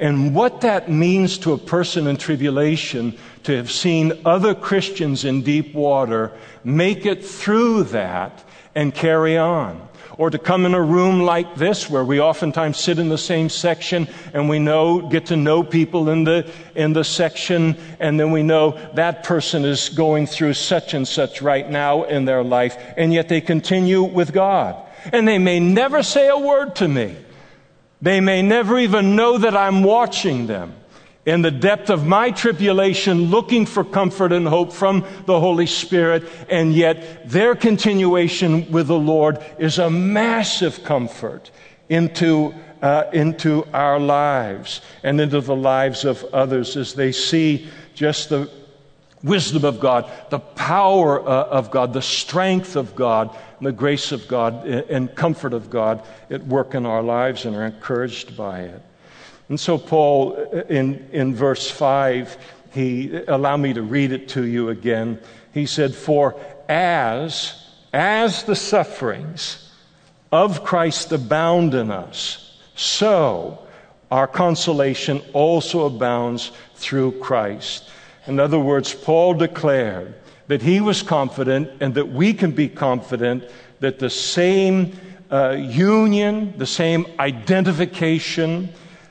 [0.00, 5.42] And what that means to a person in tribulation to have seen other Christians in
[5.42, 6.32] deep water
[6.64, 8.42] make it through that
[8.76, 9.86] and carry on
[10.18, 13.48] or to come in a room like this where we oftentimes sit in the same
[13.48, 18.30] section and we know, get to know people in the, in the section and then
[18.30, 22.76] we know that person is going through such and such right now in their life
[22.96, 24.76] and yet they continue with God.
[25.12, 27.16] And they may never say a word to me.
[28.02, 30.74] They may never even know that I'm watching them
[31.26, 36.22] in the depth of my tribulation, looking for comfort and hope from the Holy Spirit,
[36.48, 41.50] and yet their continuation with the Lord is a massive comfort
[41.88, 48.28] into, uh, into our lives and into the lives of others as they see just
[48.28, 48.48] the
[49.24, 54.28] wisdom of God, the power uh, of God, the strength of God, the grace of
[54.28, 58.82] God, and comfort of God at work in our lives and are encouraged by it.
[59.48, 60.34] And so, Paul,
[60.68, 62.36] in, in verse 5,
[62.72, 65.20] he, allow me to read it to you again.
[65.54, 66.38] He said, For
[66.68, 67.54] as,
[67.92, 69.70] as the sufferings
[70.32, 73.66] of Christ abound in us, so
[74.10, 77.88] our consolation also abounds through Christ.
[78.26, 80.14] In other words, Paul declared
[80.48, 83.44] that he was confident and that we can be confident
[83.80, 84.92] that the same
[85.30, 88.68] uh, union, the same identification,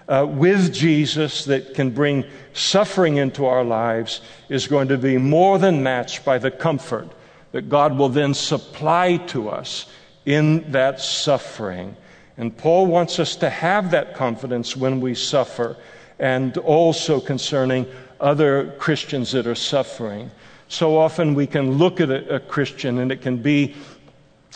[0.08, 5.58] uh, with Jesus that can bring suffering into our lives is going to be more
[5.58, 7.10] than matched by the comfort
[7.52, 9.88] that God will then supply to us
[10.26, 11.96] in that suffering.
[12.38, 15.78] And Paul wants us to have that confidence when we suffer,
[16.20, 17.86] and also concerning
[18.20, 20.32] other Christians that are suffering.
[20.68, 23.76] So often we can look at a, a Christian and it can be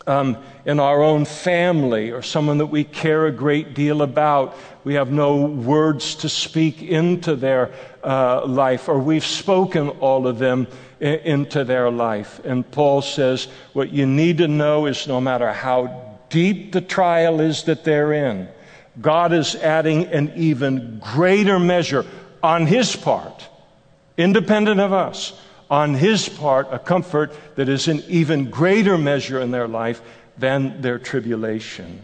[0.10, 4.57] um, in our own family or someone that we care a great deal about.
[4.84, 7.72] We have no words to speak into their
[8.03, 10.68] uh, life, or we've spoken all of them
[10.99, 12.41] into their life.
[12.43, 17.39] And Paul says, what you need to know is no matter how deep the trial
[17.39, 18.49] is that they're in,
[18.99, 22.05] God is adding an even greater measure
[22.41, 23.47] on His part,
[24.18, 25.39] independent of us
[25.70, 30.01] on his part a comfort that is an even greater measure in their life
[30.38, 32.01] than their tribulation.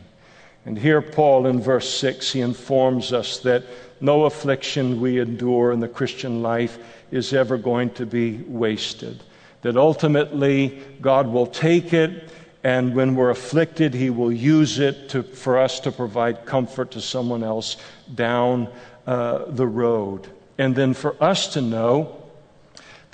[0.66, 3.64] And here, Paul in verse 6, he informs us that
[4.02, 6.78] no affliction we endure in the Christian life
[7.12, 9.24] is ever going to be wasted.
[9.62, 12.30] That ultimately, God will take it,
[12.64, 17.02] and when we're afflicted, He will use it to, for us to provide comfort to
[17.02, 17.78] someone else
[18.14, 18.68] down
[19.06, 20.28] uh, the road.
[20.58, 22.25] And then for us to know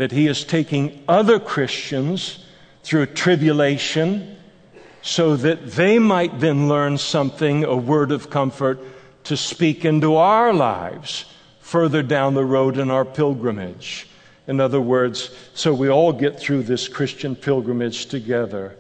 [0.02, 2.44] that he is taking other Christians
[2.82, 4.36] through tribulation
[5.04, 8.80] so that they might then learn something, a word of comfort,
[9.26, 11.26] to speak into our lives
[11.60, 14.08] further down the road in our pilgrimage.
[14.48, 18.76] In other words, so we all get through this Christian pilgrimage together.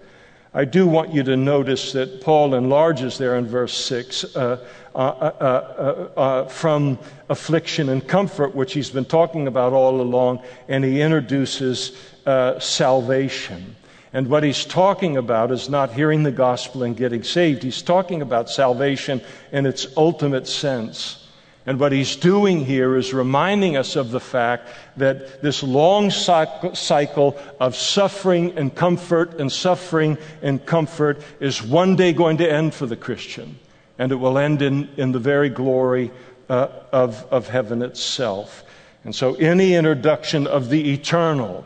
[0.53, 4.57] I do want you to notice that Paul enlarges there in verse 6 uh,
[4.93, 6.99] uh, uh, uh, from
[7.29, 11.93] affliction and comfort, which he's been talking about all along, and he introduces
[12.25, 13.77] uh, salvation.
[14.11, 17.63] And what he's talking about is not hearing the gospel and getting saved.
[17.63, 19.21] He's talking about salvation
[19.53, 21.20] in its ultimate sense.
[21.65, 27.37] And what he's doing here is reminding us of the fact that this long cycle
[27.59, 32.87] of suffering and comfort and suffering and comfort is one day going to end for
[32.87, 33.59] the Christian.
[33.99, 36.09] And it will end in, in the very glory
[36.49, 38.63] uh, of, of heaven itself.
[39.03, 41.65] And so, any introduction of the eternal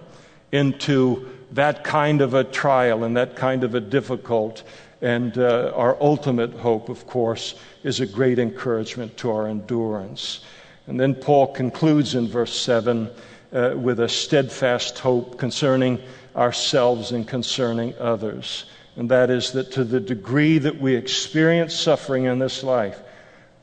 [0.52, 4.64] into that kind of a trial and that kind of a difficult
[5.06, 7.54] and uh, our ultimate hope, of course,
[7.84, 10.40] is a great encouragement to our endurance.
[10.88, 13.12] And then Paul concludes in verse 7
[13.54, 16.02] uh, with a steadfast hope concerning
[16.36, 18.66] ourselves and concerning others.
[18.96, 23.00] And that is that to the degree that we experience suffering in this life,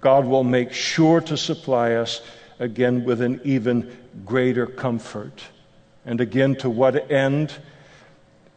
[0.00, 2.22] God will make sure to supply us
[2.60, 3.90] again with an even
[4.24, 5.42] greater comfort.
[6.06, 7.52] And again, to what end?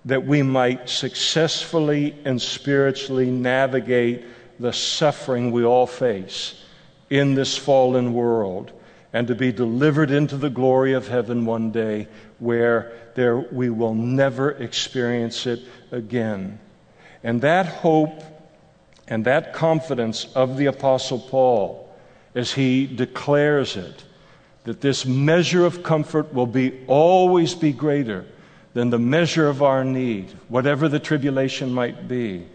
[0.06, 4.24] That we might successfully and spiritually navigate
[4.60, 6.64] the suffering we all face
[7.10, 8.72] in this fallen world
[9.12, 12.08] and to be delivered into the glory of heaven one day
[12.40, 16.60] where there we will never experience it again.
[17.24, 18.24] And that hope
[19.08, 21.86] and that confidence of the Apostle Paul
[22.36, 24.04] as he declares it,
[24.66, 28.26] that this measure of comfort will be always be greater
[28.76, 32.46] than the measure of our need, whatever the tribulation might be.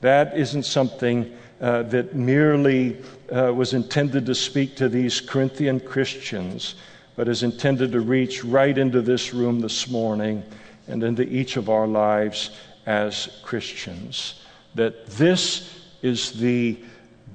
[0.00, 2.98] That isn't something uh, that merely
[3.32, 6.74] uh, was intended to speak to these Corinthian Christians,
[7.14, 10.42] but is intended to reach right into this room this morning
[10.88, 12.50] and into each of our lives
[12.84, 14.42] as Christians.
[14.74, 15.70] That this
[16.02, 16.80] is the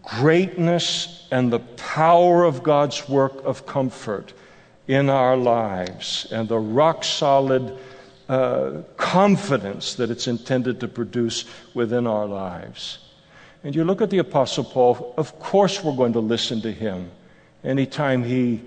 [0.04, 4.34] greatness and the power of God's work of comfort
[4.90, 7.78] in our lives and the rock solid
[8.28, 13.00] uh, confidence that it's intended to produce within our lives.
[13.64, 17.12] And you look at the Apostle Paul, of course, we're going to listen to him
[17.64, 18.62] anytime he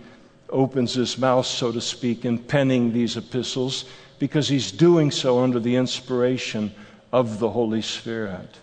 [0.48, 3.84] opens his mouth, so to speak, in penning these epistles,
[4.18, 6.72] because he's doing so under the inspiration
[7.12, 8.58] of the Holy Spirit.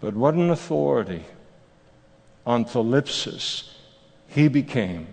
[0.00, 1.24] But what an authority
[2.46, 3.70] on thlipsis
[4.28, 5.06] he became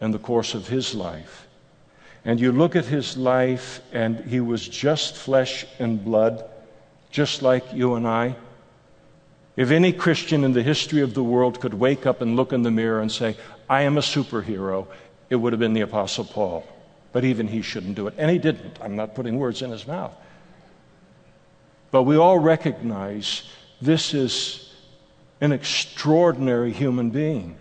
[0.00, 1.43] in the course of his life
[2.24, 6.44] and you look at his life, and he was just flesh and blood,
[7.10, 8.36] just like you and I.
[9.56, 12.62] If any Christian in the history of the world could wake up and look in
[12.62, 13.36] the mirror and say,
[13.68, 14.86] I am a superhero,
[15.28, 16.66] it would have been the Apostle Paul.
[17.12, 18.14] But even he shouldn't do it.
[18.16, 18.78] And he didn't.
[18.80, 20.14] I'm not putting words in his mouth.
[21.90, 23.44] But we all recognize
[23.80, 24.72] this is
[25.40, 27.56] an extraordinary human being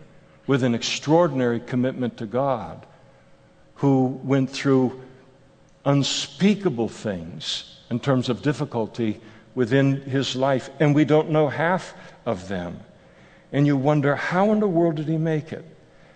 [0.48, 2.86] with an extraordinary commitment to God
[3.84, 4.98] who went through
[5.84, 9.20] unspeakable things in terms of difficulty
[9.56, 11.94] within his life, and we don't know half
[12.26, 12.80] of them.
[13.52, 15.66] And you wonder, how in the world did he make it?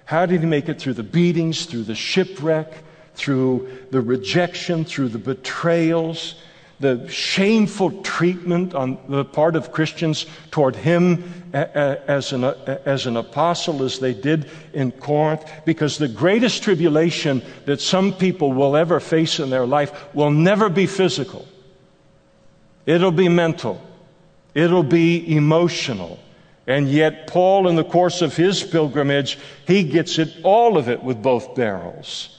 [0.05, 2.71] How did he make it through the beatings, through the shipwreck,
[3.15, 6.35] through the rejection, through the betrayals,
[6.79, 13.83] the shameful treatment on the part of Christians toward him as an, as an apostle
[13.83, 19.39] as they did in Corinth, because the greatest tribulation that some people will ever face
[19.39, 21.47] in their life will never be physical.
[22.85, 23.81] It'll be mental.
[24.53, 26.19] It'll be emotional.
[26.67, 31.01] And yet, Paul, in the course of his pilgrimage, he gets it, all of it,
[31.01, 32.37] with both barrels.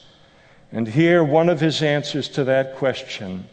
[0.71, 3.49] And here, one of his answers to that question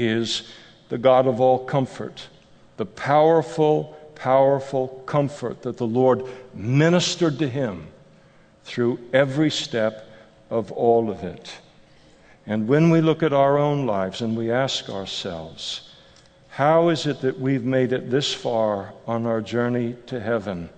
[0.00, 0.48] is
[0.88, 2.28] the God of all comfort,
[2.76, 6.24] the powerful, powerful comfort that the Lord
[6.54, 7.86] ministered to him
[8.64, 10.06] through every step
[10.48, 11.58] of all of it.
[12.46, 15.92] And when we look at our own lives and we ask ourselves,
[16.48, 20.68] how is it that we've made it this far on our journey to heaven?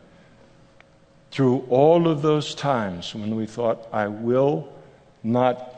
[1.31, 4.71] Through all of those times when we thought, I will
[5.23, 5.75] not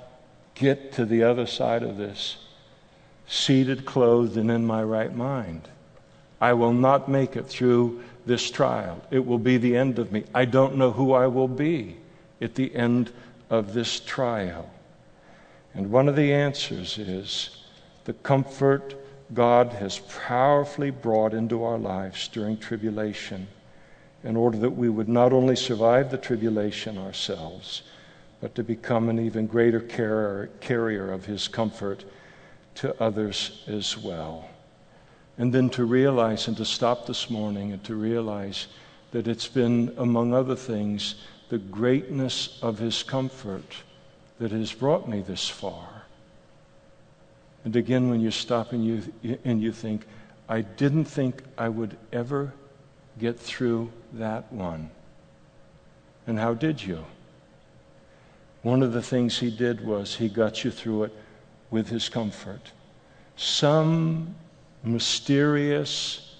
[0.56, 2.38] get to the other side of this
[3.26, 5.68] seated, clothed, and in my right mind.
[6.40, 9.00] I will not make it through this trial.
[9.10, 10.24] It will be the end of me.
[10.34, 11.96] I don't know who I will be
[12.40, 13.10] at the end
[13.50, 14.70] of this trial.
[15.74, 17.64] And one of the answers is
[18.04, 18.94] the comfort
[19.32, 23.48] God has powerfully brought into our lives during tribulation
[24.22, 27.82] in order that we would not only survive the tribulation ourselves,
[28.40, 32.04] but to become an even greater carrier, carrier of His comfort
[32.76, 34.48] to others as well.
[35.38, 38.68] And then to realize and to stop this morning and to realize
[39.10, 41.16] that it's been, among other things,
[41.48, 43.76] the greatness of His comfort
[44.38, 46.02] that has brought me this far.
[47.64, 50.06] And again, when you stop and you, and you think,
[50.48, 52.52] I didn't think I would ever
[53.18, 54.90] get through that one.
[56.26, 57.04] And how did you?
[58.62, 61.12] One of the things he did was he got you through it
[61.74, 62.70] with his comfort.
[63.34, 64.36] Some
[64.84, 66.36] mysterious,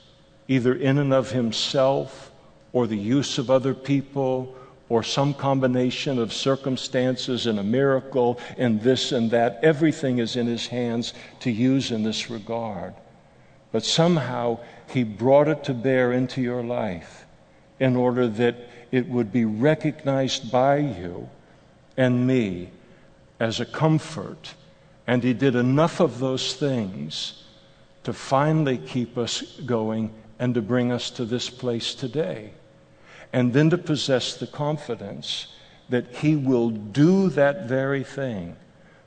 [0.47, 2.31] either in and of himself
[2.73, 4.55] or the use of other people
[4.89, 9.59] or some combination of circumstances and a miracle and this and that.
[9.65, 12.95] Everything is in his hands to use in this regard.
[13.73, 17.27] But somehow he brought it to bear into your life
[17.81, 18.55] in order that
[18.93, 21.29] it would be recognized by you
[21.97, 22.71] and me
[23.41, 24.55] as a comfort.
[25.07, 27.45] And he did enough of those things
[28.05, 32.53] to finally keep us going and to bring us to this place today
[33.35, 35.49] and then to possess the confidence
[35.89, 38.57] that He will do that very thing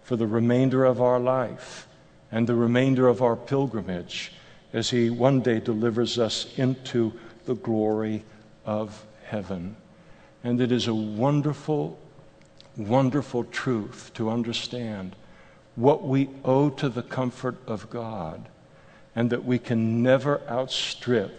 [0.03, 1.87] for the remainder of our life
[2.29, 4.33] and the remainder of our pilgrimage
[4.73, 7.13] as He one day delivers us into
[7.45, 8.25] the glory
[8.65, 9.77] of heaven.
[10.43, 11.97] And it is a wonderful,
[12.75, 15.15] wonderful truth to understand
[15.77, 18.49] what we owe to the comfort of God
[19.15, 21.31] and that we can never outstrip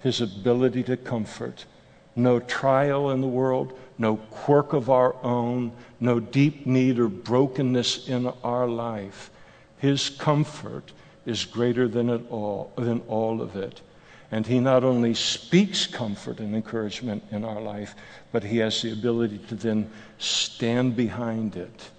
[0.00, 1.64] His ability to comfort
[2.18, 8.08] no trial in the world, no quirk of our own, no deep need or brokenness
[8.08, 9.30] in our life.
[9.78, 10.92] His comfort
[11.24, 13.80] is greater than it all, than all of it.
[14.30, 17.94] And he not only speaks comfort and encouragement in our life,
[18.32, 21.90] but he has the ability to then stand behind it.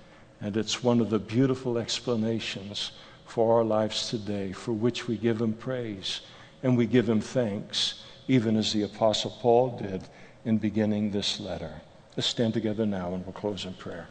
[0.42, 2.92] And it's one of the beautiful explanations
[3.26, 6.22] for our lives today, for which we give him praise
[6.64, 10.04] and we give him thanks even as the Apostle Paul did
[10.46, 11.82] in beginning this letter.
[12.16, 14.08] Let's stand together now and we'll close in prayer.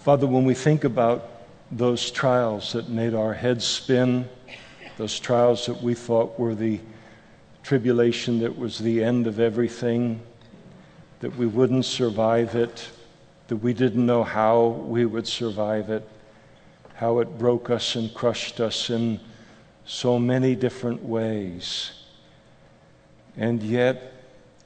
[0.00, 1.33] Father, when we think about
[1.76, 4.28] those trials that made our heads spin,
[4.96, 6.78] those trials that we thought were the
[7.64, 10.20] tribulation that was the end of everything,
[11.18, 12.88] that we wouldn't survive it,
[13.48, 16.08] that we didn't know how we would survive it,
[16.94, 19.18] how it broke us and crushed us in
[19.84, 21.90] so many different ways.
[23.36, 24.12] And yet,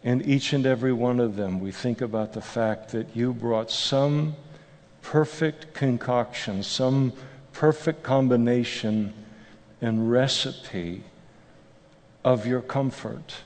[0.03, 3.71] in each and every one of them, we think about the fact that you brought
[3.71, 4.37] some
[5.09, 7.11] perfect concoction, some
[7.55, 9.11] perfect combination
[9.81, 11.03] and recipe
[12.23, 13.37] of your comfort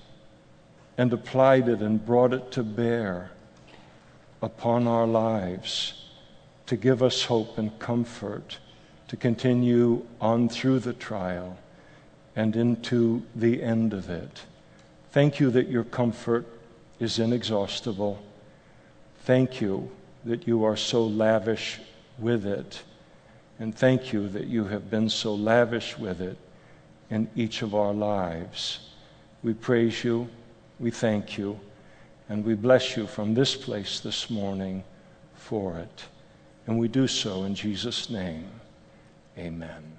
[0.98, 3.30] and applied it and brought it to bear
[4.42, 6.08] upon our lives
[6.66, 8.58] to give us hope and comfort
[9.06, 11.56] to continue on through the trial
[12.34, 14.42] and into the end of it.
[15.12, 16.44] Thank you that your comfort
[16.98, 18.20] is inexhaustible.
[19.20, 19.92] Thank you
[20.24, 21.80] that you are so lavish
[22.18, 22.82] with it.
[23.58, 26.36] And thank you that you have been so lavish with it
[27.10, 28.90] in each of our lives.
[29.42, 30.28] We praise you.
[30.78, 31.60] We thank you
[32.28, 34.84] and we bless you from this place this morning
[35.34, 36.04] for it.
[36.66, 38.48] And we do so in Jesus' name.
[39.36, 39.91] Amen.